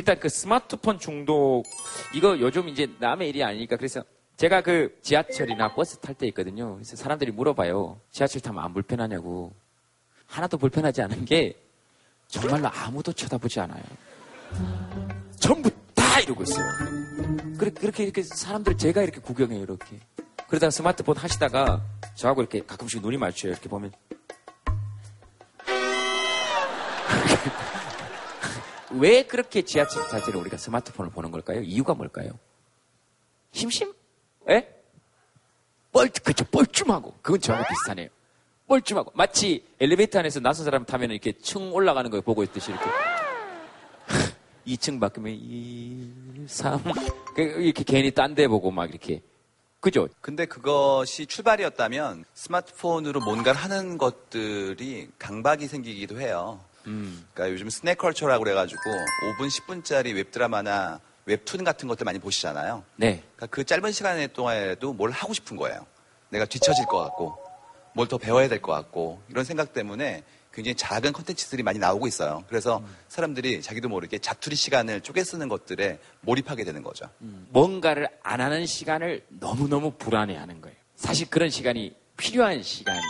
[0.00, 1.64] 일단 그 스마트폰 중독
[2.14, 4.02] 이거 요즘 이제 남의 일이 아니니까 그래서
[4.38, 6.76] 제가 그 지하철이나 버스 탈 때 있거든요.
[6.76, 8.00] 그래서 사람들이 물어봐요.
[8.10, 9.52] 지하철 타면 안 불편하냐고.
[10.24, 11.54] 하나도 불편하지 않은 게
[12.28, 13.82] 정말로 아무도 쳐다보지 않아요.
[15.38, 16.64] 전부 다 이러고 있어요.
[17.58, 20.00] 그렇게, 그렇게 이렇게 사람들 제가 이렇게 구경해요, 이렇게.
[20.48, 21.84] 그러다가 스마트폰 하시다가
[22.14, 23.52] 저하고 이렇게 가끔씩 눈이 마주쳐요.
[23.52, 23.92] 이렇게 보면.
[28.92, 31.60] 왜 그렇게 지하철 탈 때는 우리가 스마트폰을 보는 걸까요?
[31.62, 32.30] 이유가 뭘까요?
[33.52, 33.92] 심심?
[34.48, 34.68] 예?
[35.92, 37.14] 뻘, 그쵸, 뻘쭘하고.
[37.22, 38.08] 그건 저하고 비슷하네요.
[38.66, 39.12] 뻘쭘하고.
[39.14, 42.86] 마치 엘리베이터 안에서 낯선 사람 타면 이렇게 층 올라가는 걸 보고 있듯이 이렇게.
[44.66, 46.12] 2층 바뀌면 2,
[46.46, 46.80] 3.
[47.36, 49.22] 이렇게 괜히 딴 데 보고 막 이렇게.
[49.80, 50.08] 그죠?
[50.20, 56.60] 근데 그것이 출발이었다면 스마트폰으로 뭔가를 하는 것들이 강박이 생기기도 해요.
[56.86, 57.24] 음.
[57.34, 58.80] 그러니까 요즘 스낵컬처라고 그래가지고
[59.38, 62.82] 5분, 10분짜리 웹드라마나 웹툰 같은 것들 많이 보시잖아요.
[62.96, 63.22] 네.
[63.36, 65.86] 그러니까 그 짧은 시간 동안에도 뭘 하고 싶은 거예요.
[66.30, 67.38] 내가 뒤처질 것 같고,
[67.94, 70.22] 뭘 더 배워야 될 것 같고, 이런 생각 때문에
[70.52, 72.42] 굉장히 작은 컨텐츠들이 많이 나오고 있어요.
[72.48, 77.06] 그래서 사람들이 자기도 모르게 자투리 시간을 쪼개 쓰는 것들에 몰입하게 되는 거죠.
[77.50, 80.76] 뭔가를 안 하는 시간을 너무너무 불안해하는 거예요.
[80.96, 83.02] 사실 그런 시간이 필요한 시간인데,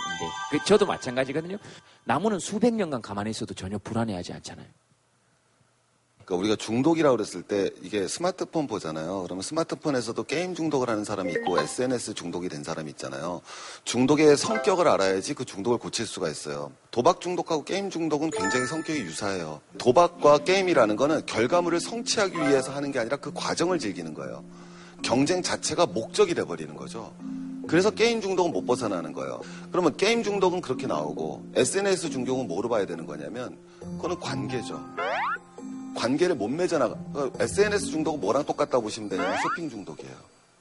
[0.51, 1.59] 그 저도 마찬가지거든요.
[2.05, 4.67] 나무는 수백 년간 가만히 있어도 전혀 불안해하지 않잖아요.
[6.31, 9.23] 그러니까 우리가 중독이라고 그랬을 때 이게 스마트폰 보잖아요.
[9.25, 13.41] 그러면 스마트폰에서도 게임 중독을 하는 사람이 있고 SNS 중독이 된 사람이 있잖아요.
[13.85, 16.71] 중독의 성격을 알아야지 그 중독을 고칠 수가 있어요.
[16.93, 19.61] 도박 중독하고 게임 중독은 굉장히 성격이 유사해요.
[19.79, 24.45] 도박과 게임이라는 거는 결과물을 성취하기 위해서 하는 게 아니라 그 과정을 즐기는 거예요.
[25.03, 27.13] 경쟁 자체가 목적이 돼버리는 거죠.
[27.71, 29.41] 그래서 게임 중독은 못 벗어나는 거예요.
[29.71, 34.85] 그러면 게임 중독은 그렇게 나오고 SNS 중독은 뭐로 봐야 되는 거냐면 그거는 관계죠.
[35.95, 36.97] 관계를 못 맺어나가.
[37.13, 40.13] 그러니까 SNS 중독은 뭐랑 똑같다고 보시면 되냐면 쇼핑 중독이에요.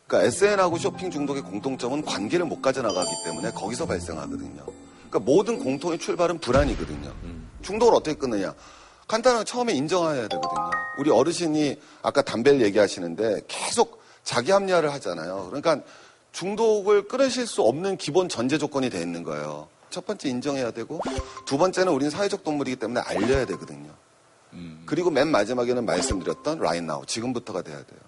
[0.06, 4.64] 그러니까 SN하고 쇼핑 중독의 공통점은 관계를 못 가져나가기 때문에 거기서 발생하거든요.
[5.10, 7.12] 그러니까 모든 공통의 출발은 불안이거든요.
[7.64, 8.54] 중독을 어떻게 끊느냐?
[9.08, 10.70] 간단하게 처음에 인정해야 되거든요.
[11.00, 15.48] 우리 어르신이 아까 담배를 얘기하시는데 계속 자기 합리화를 하잖아요.
[15.48, 15.82] 그러니까
[16.32, 19.68] 중독을 끊으실 수 없는 기본 전제 조건이 돼 있는 거예요.
[19.90, 21.00] 첫 번째 인정해야 되고
[21.46, 23.90] 두 번째는 우리는 사회적 동물이기 때문에 알려야 되거든요.
[24.86, 28.00] 그리고 맨 마지막에는 말씀드렸던 right now 지금부터가 돼야 돼요.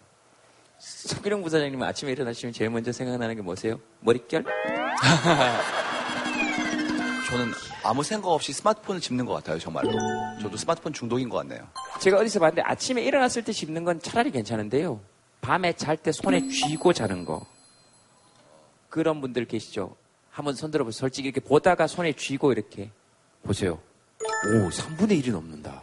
[0.80, 3.80] 석기룡 부사장님은 아침에 일어나시면 제일 먼저 생각나는 게 뭐세요?
[4.00, 4.44] 머릿결?
[7.30, 7.52] 저는
[7.84, 9.92] 아무 생각 없이 스마트폰을 집는 것 같아요, 정말로.
[10.42, 11.62] 저도 스마트폰 중독인 것 같네요.
[12.00, 15.00] 제가 어디서 봤는데 아침에 일어났을 때 짚는 건 차라리 괜찮은데요.
[15.42, 17.46] 밤에 잘 때 손에 쥐고 자는 거.
[18.92, 19.96] 그런 분들 계시죠?
[20.30, 21.00] 한번 손 들어보세요.
[21.00, 22.92] 솔직히 이렇게 보다가 손에 쥐고 이렇게
[23.42, 23.80] 보세요.
[24.20, 25.82] 오, 3분의 1이 넘는다.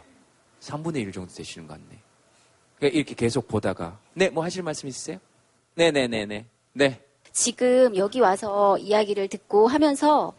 [0.61, 1.99] 3분의 1 정도 되시는 것 같네.
[2.77, 3.99] 그러니까 이렇게 계속 보다가.
[4.13, 5.17] 네, 뭐 하실 말씀 있으세요?
[5.75, 6.45] 네네네네.
[6.73, 7.01] 네.
[7.31, 10.33] 지금 여기 와서 이야기를 듣고 하면서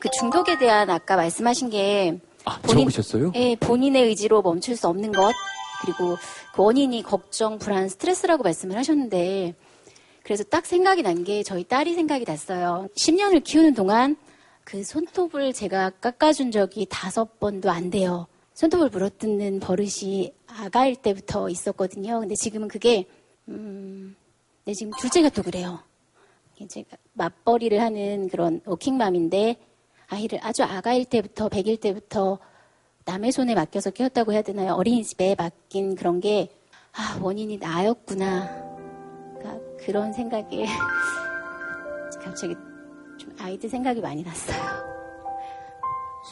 [0.00, 3.32] 그 중독에 대한 아까 말씀하신 게 아, 적으셨어요?
[3.36, 5.32] 예, 본인의 의지로 멈출 수 없는 것
[5.82, 6.16] 그리고
[6.54, 9.54] 그 원인이 걱정, 불안, 스트레스라고 말씀을 하셨는데
[10.26, 12.88] 그래서 딱 생각이 난 게 저희 딸이 생각이 났어요.
[12.96, 14.16] 10년을 키우는 동안
[14.64, 18.26] 그 손톱을 제가 깎아준 적이 다섯 번도 안 돼요.
[18.54, 22.18] 손톱을 물어뜯는 버릇이 아가일 때부터 있었거든요.
[22.18, 23.06] 근데 지금은 그게
[23.48, 24.16] 음,
[24.64, 25.78] 네, 지금 둘째가 또 그래요.
[26.68, 29.56] 제가 맞벌이를 하는 그런 워킹맘인데
[30.08, 32.38] 아이를 아주 아가일 때부터 백일 때부터
[33.04, 34.72] 남의 손에 맡겨서 키웠다고 해야 되나요?
[34.74, 36.48] 어린이집에 맡긴 그런 게
[36.92, 38.65] 아, 원인이 나였구나.
[39.86, 40.66] 그런 생각에
[42.20, 42.54] 갑자기
[43.16, 44.56] 좀 아이들 생각이 많이 났어요.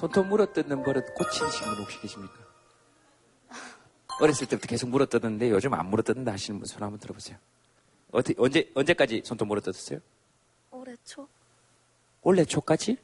[0.01, 2.35] 손톱 물어뜯는 버릇 고치신 분 혹시 계십니까?
[4.21, 7.39] 어렸을 때부터 계속 물어뜯는데 요즘 안 물어뜯는다 하시는 분 손 한번 들어보세요.
[8.11, 10.01] 어떻게, 언제, 언제까지 손톱 물어뜯었어요?
[10.73, 11.29] 올해 초
[12.23, 12.97] 올해 초까지?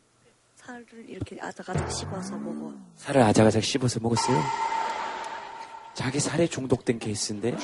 [0.56, 2.74] 살을 이렇게 아작아작 씹어서 먹어.
[2.96, 4.40] 살을 아작아작 씹어서 먹었어요?
[5.94, 7.56] 자기 살에 중독된 케이스인데?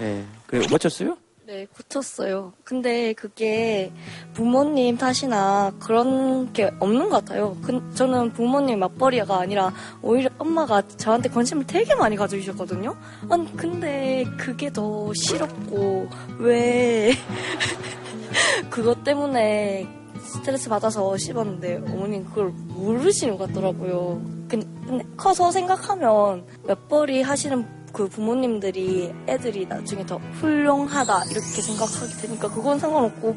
[0.00, 0.26] 예.
[0.46, 1.16] 그래, 멋졌어요?
[1.50, 2.52] 네, 고쳤어요.
[2.62, 3.90] 근데 그게
[4.34, 7.56] 부모님 탓이나 그런 게 없는 것 같아요.
[7.60, 12.94] 그- 저는 부모님 맞벌이가 아니라 오히려 엄마가 저한테 관심을 되게 많이 가져주셨거든요.
[13.28, 16.06] 아니, 근데 그게 더 싫었고,
[16.38, 17.10] 왜
[18.70, 19.88] 그것 때문에
[20.22, 24.22] 스트레스 받아서 씹었는데 어머님 그걸 모르시는 것 같더라고요.
[24.48, 32.48] 근- 근데 커서 생각하면 맞벌이 하시는 그 부모님들이 애들이 나중에 더 훌륭하다 이렇게 생각하게 되니까
[32.48, 33.36] 그건 상관없고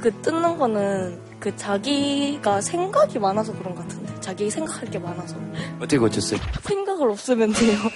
[0.00, 5.36] 그 뜯는 거는 그 자기가 생각이 많아서 그런 것 같은데 자기 생각할 게 많아서
[5.76, 6.40] 어떻게 고쳤어요?
[6.62, 7.78] 생각을 없으면 돼요.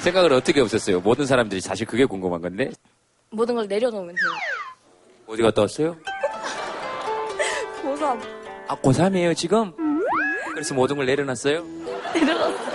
[0.00, 1.00] 생각을 어떻게 없었어요?
[1.00, 2.70] 모든 사람들이 사실 그게 궁금한 건데.
[3.30, 4.28] 모든 걸 내려놓으면 돼요.
[5.26, 5.96] 어디 갔다 왔어요?
[7.82, 8.20] 고3
[8.68, 9.72] 아, 고3이에요, 지금?
[10.52, 11.64] 그래서 모든 걸 내려놨어요?
[12.14, 12.73] 내려놨어요.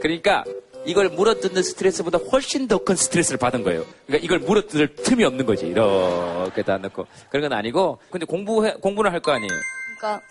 [0.00, 0.44] 그러니까
[0.86, 3.84] 이걸 물어뜯는 스트레스보다 훨씬 더 큰 스트레스를 받은 거예요.
[4.06, 5.66] 그러니까 이걸 물어뜯을 틈이 없는 거지.
[5.66, 7.06] 이렇게 다 넣고.
[7.28, 9.50] 그런 건 아니고, 근데 공부, 공부는 할거 아니에요.
[9.98, 10.22] 그러니까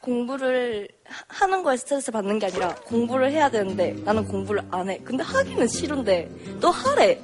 [0.00, 4.98] 공부를 하- 하는 거에 스트레스 받는 게 아니라 공부를 해야 되는데 나는 공부를 안 해.
[5.04, 7.20] 근데 하기는 싫은데 또 하래.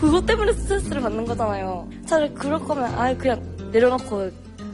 [0.00, 1.88] 그것 때문에 스트레스를 받는 거잖아요.
[2.06, 3.40] 차라리 그럴 거면 아예 그냥
[3.72, 4.30] 내려놓고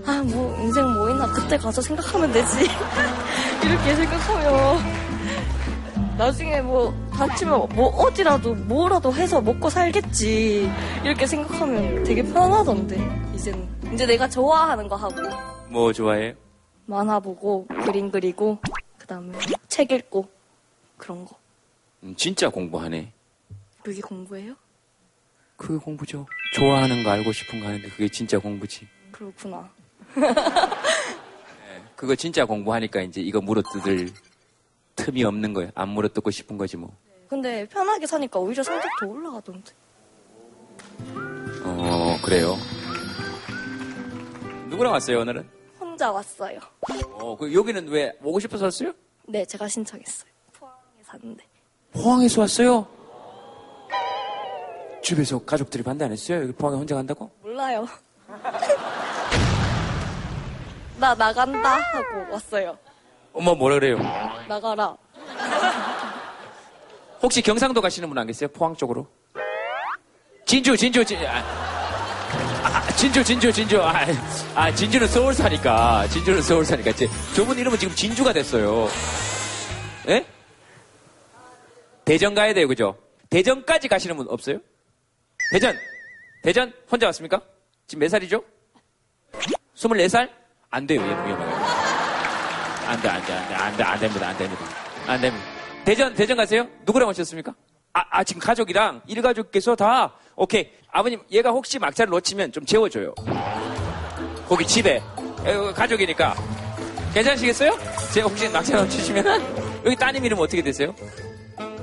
[0.07, 2.59] 아 뭐 인생 뭐 있나 그때 가서 생각하면 되지.
[3.65, 4.79] 이렇게 생각하면
[6.17, 10.71] 나중에 뭐 다치면 뭐 어디라도 뭐라도 해서 먹고 살겠지.
[11.05, 12.97] 이렇게 생각하면 되게 편하던데
[13.35, 15.15] 이제는 이제 내가 좋아하는 거 하고
[15.69, 16.33] 뭐 좋아해요?
[16.87, 18.59] 만화 보고 그림 그리고
[18.99, 19.37] 그다음에
[19.69, 20.27] 책 읽고
[20.97, 21.37] 그런 거.
[22.03, 23.13] 음, 진짜 공부하네.
[23.83, 24.55] 그게 공부예요?
[25.57, 26.27] 그게 공부죠.
[26.55, 28.89] 좋아하는 거 알고 싶은 거 하는데 그게 진짜 공부지.
[29.13, 29.69] 그렇구나.
[31.95, 34.11] 그거 진짜 공부하니까 이제 이거 물어뜯을
[35.07, 35.71] 틈이 없는 거예요.
[35.77, 36.91] 안 물어뜯고 싶은 거지 뭐.
[37.29, 39.73] 근데 편하게 사니까 오히려 성적 더 올라가던데.
[41.63, 42.57] 어, 그래요.
[44.69, 45.49] 누구랑 왔어요, 오늘은?
[45.79, 46.59] 혼자 왔어요.
[47.13, 48.93] 어, 그 여기는 왜 오고 싶어서 왔어요?
[49.29, 50.29] 네, 제가 신청했어요.
[50.55, 51.45] 포항에 사는데.
[51.93, 52.89] 포항에서 왔어요?
[55.05, 56.43] 집에서 가족들이 반대 안 했어요?
[56.43, 57.31] 여기 포항에 혼자 간다고?
[57.43, 57.87] 몰라요.
[60.99, 62.77] 나 나간다 하고 왔어요.
[63.37, 63.99] 엄마 뭐라 그래요?
[64.49, 64.97] 나가라.
[67.23, 68.49] 혹시 경상도 가시는 분 안 계세요?
[68.49, 69.07] 포항 쪽으로?
[70.47, 71.27] 진주, 진주, 진주.
[71.27, 71.43] 아,
[72.65, 73.83] 아, 진주, 진주, 진주.
[73.83, 74.07] 아,
[74.55, 76.07] 아, 진주는 서울 사니까.
[76.09, 76.93] 진주는 서울 사니까.
[77.35, 78.89] 저분 이름은 지금 진주가 됐어요.
[80.09, 80.25] 예?
[82.07, 82.97] 대전 가야 돼요, 그죠?
[83.29, 84.59] 대전까지 가시는 분 없어요?
[85.51, 85.77] 대전!
[86.43, 86.73] 대전?
[86.91, 87.43] 혼자 왔습니까?
[87.87, 88.43] 지금 몇 살이죠?
[89.75, 90.31] 24살?
[90.71, 91.66] 안 돼요, 얘는 위험하게.
[92.87, 94.65] 안 돼, 안 돼, 안 돼, 안 돼, 안 됩니다, 안 됩니다.
[95.07, 95.47] 안 됩니다.
[95.85, 96.67] 대전, 대전 가세요?
[96.85, 97.55] 누구랑 오셨습니까?
[97.93, 100.71] 아, 아, 지금 가족이랑 일가족께서 다, 오케이.
[100.91, 103.15] 아버님, 얘가 혹시 막차를 놓치면 좀 재워줘요.
[104.49, 105.03] 거기 집에.
[105.45, 106.35] 에, 가족이니까.
[107.15, 107.77] 괜찮으시겠어요?
[108.13, 110.95] 제가 혹시 막차 놓치시면, 여기 따님 이름 어떻게 되세요?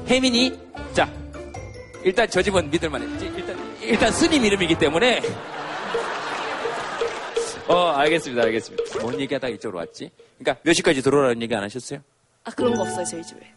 [0.08, 0.58] 혜민이?
[0.94, 1.10] 자,
[2.04, 3.06] 일단 저 집은 믿을만해.
[3.36, 5.22] 일단, 일단 스님 이름이기 때문에.
[7.68, 9.00] 어, 알겠습니다, 알겠습니다.
[9.02, 10.12] 뭔 얘기하다 이쪽으로 왔지?
[10.44, 12.02] 그러니까 몇 시까지 들어오라는 얘기 안 하셨어요?
[12.44, 13.54] 아 그런 거 없어요 저희 집에.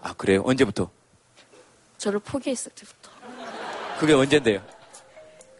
[0.00, 0.42] 아, 그래요?
[0.44, 0.90] 언제부터?
[1.98, 3.10] 저를 포기했을 때부터.
[3.98, 4.62] 그게 언젠데요?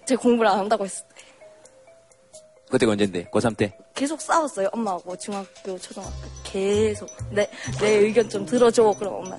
[0.07, 1.14] 제가 공부를 안 한다고 했을 때.
[2.71, 3.29] 그때가 언젠데?
[3.31, 3.77] 고3 때?
[3.95, 6.13] 계속 싸웠어요 엄마하고 중학교 초등학교.
[6.43, 7.09] 계속.
[7.31, 7.49] 내
[7.81, 9.37] 내 의견 좀 들어줘 그럼 엄마.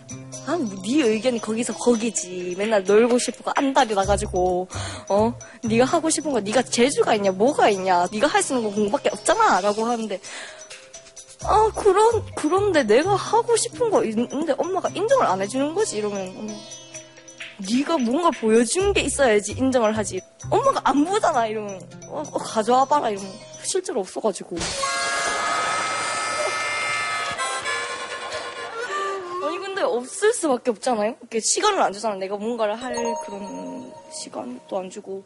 [0.47, 2.55] 아 네 의견이 거기서 거기지.
[2.57, 4.67] 맨날 놀고 싶고 안달이 나가지고.
[5.09, 5.37] 어?
[5.63, 8.07] 네가 하고 싶은 거 네가 재주가 있냐 뭐가 있냐.
[8.11, 10.19] 네가 할 수 있는 건 공부밖에 없잖아 라고 하는데.
[11.43, 16.49] 아 그런 그런데 내가 하고 싶은 거 있는데 엄마가 인정을 안 해주는 거지 이러면.
[17.69, 20.19] 네가 뭔가 보여준 게 있어야지 인정을 하지
[20.49, 21.81] 엄마가 안 보잖아 이러면.
[22.09, 23.31] 어, 어, 가져와 봐라 이러면.
[23.63, 24.55] 실제로 없어가지고.
[29.43, 31.15] 아니 근데 없을 수밖에 없잖아요?
[31.19, 32.15] 이렇게 시간을 안 주잖아.
[32.15, 32.93] 내가 뭔가를 할
[33.25, 35.23] 그런 시간도 안 주고.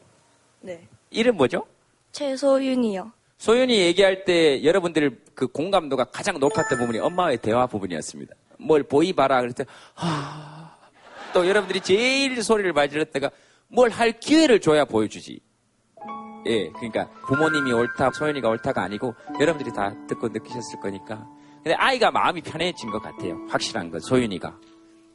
[0.61, 0.87] 네.
[1.09, 1.65] 이름 뭐죠?
[2.11, 3.11] 최소윤이요.
[3.37, 8.35] 소윤이 얘기할 때 여러분들 그 공감도가 가장 높았던 부분이 엄마의 대화 부분이었습니다.
[8.57, 10.75] 뭘 보이 봐라 때, 하...
[11.33, 13.31] 또 여러분들이 제일 소리를 많이 질렀 때가
[13.71, 15.39] 뭘 할 기회를 줘야 보여주지.
[16.47, 21.27] 예, 그러니까 부모님이 옳다, 소윤이가 옳다가 아니고 여러분들이 다 듣고 느끼셨을 거니까.
[21.63, 23.37] 근데 아이가 마음이 편해진 것 같아요.
[23.49, 24.57] 확실한 건 소윤이가.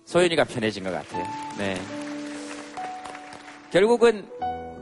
[0.04, 1.24] 소윤이가 편해진 것 같아요.
[1.58, 1.76] 네.
[3.72, 4.28] 결국은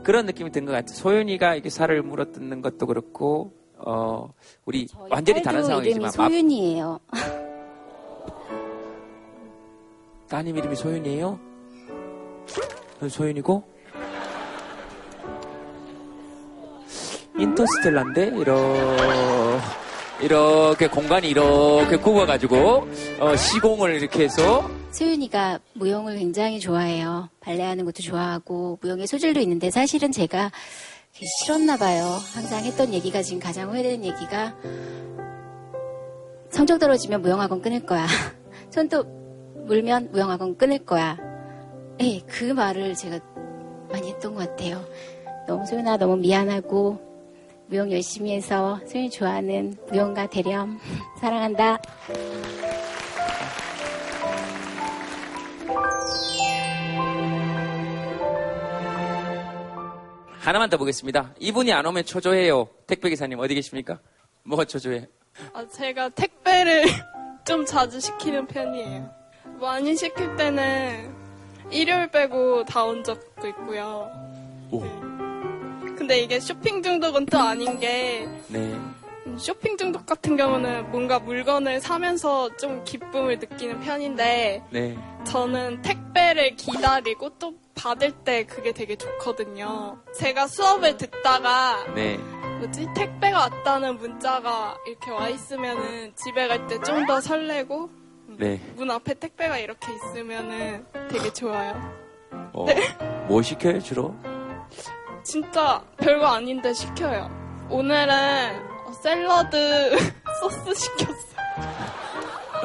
[0.03, 0.95] 그런 느낌이 든 것 같아요.
[0.95, 4.33] 소윤이가 이렇게 살을 물어뜯는 것도 그렇고, 어,
[4.65, 6.99] 우리 완전히 다른 상황이지만, 이름이 소윤이에요.
[10.29, 11.39] 따님 이름이 소윤이에요?
[13.01, 13.63] 어, 소윤이고?
[17.37, 18.27] 인터스텔라인데?
[18.37, 19.59] 이러,
[20.21, 22.87] 이렇게 공간이 이렇게 굽어가지고,
[23.19, 27.29] 어, 시공을 이렇게 해서, 소윤이가 무용을 굉장히 좋아해요.
[27.39, 30.51] 발레하는 것도 좋아하고 무용의 소질도 있는데 사실은 제가
[31.11, 32.03] 싫었나 봐요.
[32.35, 34.55] 항상 했던 얘기가 지금 가장 후회되는 얘기가
[36.51, 38.05] 성적 떨어지면 무용학원 끊을 거야.
[38.69, 39.07] 손톱
[39.65, 41.17] 물면 무용학원 끊을 거야.
[42.01, 43.19] 예, 그 말을 제가
[43.91, 44.83] 많이 했던 것 같아요.
[45.47, 46.99] 너무 소윤아 너무 미안하고
[47.67, 50.79] 무용 열심히 해서 소윤이 좋아하는 무용가 대렴
[51.19, 51.79] 사랑한다.
[60.39, 61.33] 하나만 더 보겠습니다.
[61.39, 62.67] 이분이 안 오면 초조해요.
[62.85, 63.99] 택배 기사님 어디 계십니까?
[64.43, 65.07] 뭐가 초조해?
[65.53, 66.83] 아, 제가 택배를
[67.45, 69.09] 좀 자주 시키는 편이에요.
[69.61, 71.22] 많이 시킬 때는
[71.73, 74.09] 일요일 빼고 다 온 적도 있고요.
[74.71, 74.81] 오.
[75.97, 78.59] 근데 이게 쇼핑 중독은 또 아닌 게 네.
[78.59, 84.97] 음, 쇼핑 중독 같은 경우는 뭔가 물건을 사면서 좀 기쁨을 느끼는 편인데 네.
[85.25, 89.97] 저는 택배를 기다리고 또 받을 때 그게 되게 좋거든요.
[90.15, 92.17] 제가 수업을 듣다가 네.
[92.59, 97.89] 뭐지 택배가 왔다는 문자가 이렇게 와 있으면은 집에 갈 때 좀 더 설레고
[98.37, 98.59] 네.
[98.75, 101.73] 문 앞에 택배가 이렇게 있으면은 되게 좋아요.
[102.53, 102.97] 어, 네.
[103.27, 104.15] 뭐 시켜요, 주로?
[105.23, 107.29] 진짜 별거 아닌데 시켜요.
[107.69, 108.13] 오늘은
[108.85, 109.97] 어, 샐러드
[110.41, 111.23] 소스 시켰어요.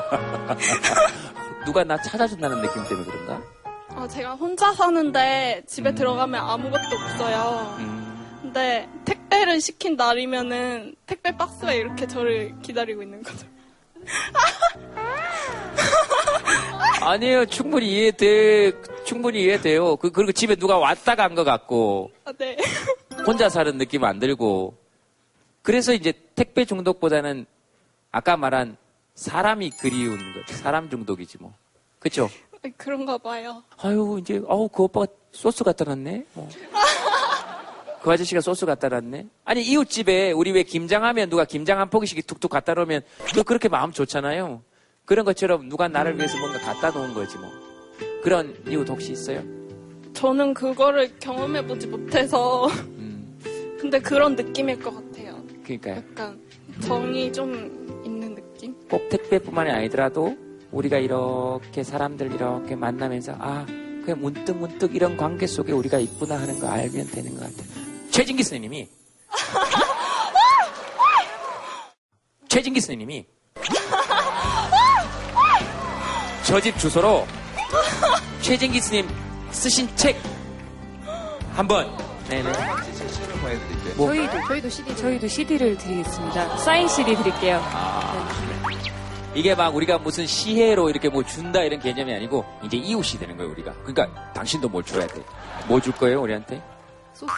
[1.64, 3.42] 누가 나 찾아준다는 느낌 때문에 그런가?
[3.90, 7.76] 아, 제가 혼자 사는데 집에 들어가면 아무것도 없어요.
[7.78, 8.38] 음.
[8.42, 13.46] 근데 택배를 시킨 날이면은 택배 박스가 이렇게 저를 기다리고 있는 거죠.
[17.02, 17.46] 아니에요.
[17.46, 18.72] 충분히 이해돼.
[19.04, 19.96] 충분히 이해돼요.
[19.96, 22.56] 그, 그리고 집에 누가 왔다 간 것 같고, 아, 네.
[23.26, 24.74] 혼자 사는 느낌 안 들고.
[25.62, 27.46] 그래서 이제 택배 중독보다는
[28.11, 28.76] 아까 말한
[29.14, 30.46] 사람이 그리운 것.
[30.56, 31.52] 사람 중독이지 뭐.
[31.98, 32.28] 그쵸?
[32.76, 33.62] 그런가 봐요.
[33.78, 36.24] 아유, 이제, 어우, 그 오빠가 소스 갖다 놨네.
[36.34, 36.48] 뭐.
[38.03, 39.26] 그 아저씨가 소스 갖다 놨네.
[39.44, 43.03] 아니, 이웃집에 우리 왜 김장하면 누가 김장 한 포기씩 툭툭 갖다 놓으면
[43.34, 44.62] 또 그렇게 마음 좋잖아요.
[45.05, 47.49] 그런 것처럼 누가 나를 위해서 뭔가 갖다 놓은 거지 뭐.
[48.22, 49.42] 그런 이웃 혹시 있어요?
[50.12, 52.66] 저는 그거를 경험해보지 못해서.
[52.66, 53.38] 음.
[53.80, 55.42] 근데 그런 느낌일 것 같아요.
[55.64, 55.96] 그러니까요.
[55.96, 56.40] 약간
[56.80, 58.74] 정이 좀 있는 느낌?
[58.88, 60.36] 꼭 택배뿐만이 아니더라도
[60.72, 63.64] 우리가 이렇게 사람들 이렇게 만나면서 아,
[64.05, 67.88] 그냥 문득 문득 이런 관계 속에 우리가 있구나 하는 거 알면 되는 것 같아요.
[68.18, 68.88] 최진기 선생님이
[72.48, 73.24] 최진기 선생님이
[76.42, 77.28] 저 집 주소로
[78.40, 79.08] 최진기 스님
[79.52, 80.20] 쓰신 책
[81.54, 81.96] 한번
[82.28, 82.50] 네네
[83.96, 84.08] 뭐?
[84.08, 86.56] 저희도 저희도 CD 저희도 CD를 드리겠습니다.
[86.58, 87.62] 사인 CD 드릴게요.
[89.32, 93.52] 이게 막 우리가 무슨 시혜로 이렇게 뭐 준다 이런 개념이 아니고 이제 이웃이 되는 거예요
[93.52, 96.60] 우리가 그러니까 당신도 뭘 줘야 돼뭐 줄 거예요 우리한테
[97.14, 97.30] 소스.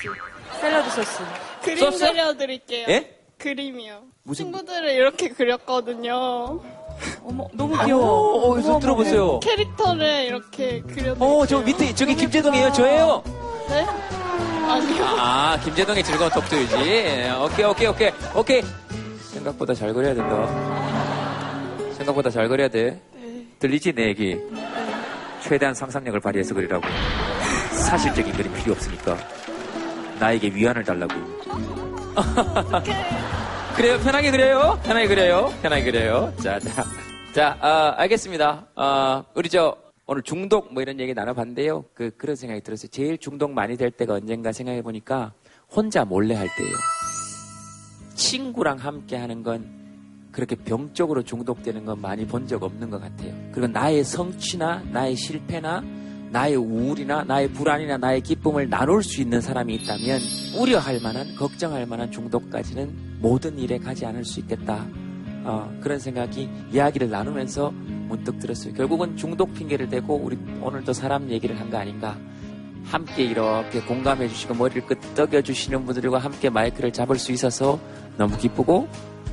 [0.60, 1.22] 샐러드 소스.
[1.62, 2.06] 그림 소스?
[2.10, 2.86] 그려드릴게요.
[2.88, 3.16] 예?
[3.38, 4.02] 그림이요.
[4.22, 6.60] 무슨 친구들을 이렇게 그렸거든요.
[7.24, 8.50] 어머, 너무 귀여워.
[8.58, 9.40] 어, 손 들어보세요.
[9.40, 11.14] 캐릭터를 이렇게 그려.
[11.18, 12.72] 어, 저 밑에 저기 김재동이에요.
[12.72, 13.22] 저예요.
[13.68, 13.86] 네?
[14.68, 15.04] 아니요.
[15.18, 16.76] 아, 김재동의 즐거운 톡투유지.
[16.76, 18.62] 예, 오케이, 오케이, 오케이, 오케이.
[19.32, 20.46] 생각보다 잘 그려야 된다.
[21.96, 23.00] 생각보다 잘 그려야 돼.
[23.58, 24.38] 들리지, 내 얘기?
[25.42, 26.84] 최대한 상상력을 발휘해서 그리라고.
[27.72, 29.16] 사실적인 그림 필요 없으니까.
[30.20, 31.14] 나에게 위안을 달라고.
[33.74, 34.78] 그래요, 편하게 그려요.
[34.84, 35.52] 편하게 그려요.
[35.62, 36.32] 편하게 그려요.
[36.42, 36.84] 자, 자.
[37.34, 38.66] 자, 아, 알겠습니다.
[38.74, 39.74] 아, 우리 저,
[40.06, 41.84] 오늘 중독 뭐 이런 얘기 나눠봤는데요.
[41.94, 42.88] 그, 그런 생각이 들었어요.
[42.90, 45.32] 제일 중독 많이 될 때가 언젠가 생각해보니까
[45.74, 46.74] 혼자 몰래 할 때예요.
[48.14, 49.80] 친구랑 함께 하는 건
[50.32, 53.32] 그렇게 병적으로 중독되는 건 많이 본 적 없는 것 같아요.
[53.52, 55.82] 그리고 나의 성취나 나의 실패나
[56.30, 60.20] 나의 우울이나 나의 불안이나 나의 기쁨을 나눌 수 있는 사람이 있다면
[60.56, 64.86] 우려할 만한 걱정할 만한 중독까지는 모든 일에 가지 않을 수 있겠다.
[65.44, 68.74] 어, 그런 생각이 이야기를 나누면서 문득 들었어요.
[68.74, 72.16] 결국은 중독 핑계를 대고 우리 오늘도 사람 얘기를 한 거 아닌가.
[72.84, 77.78] 함께 이렇게 공감해 주시고 머리를 끄덕여 주시는 분들과 함께 마이크를 잡을 수 있어서
[78.16, 78.88] 너무 기쁘고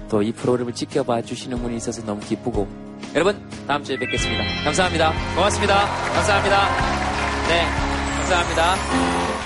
[0.09, 2.67] 또 이 프로그램을 지켜봐 주시는 분이 있어서 너무 기쁘고
[3.15, 3.35] 여러분
[3.67, 4.43] 다음 주에 뵙겠습니다.
[4.63, 5.13] 감사합니다.
[5.35, 5.85] 고맙습니다.
[6.13, 6.67] 감사합니다.
[7.47, 7.65] 네,
[8.17, 9.36] 감사합니다.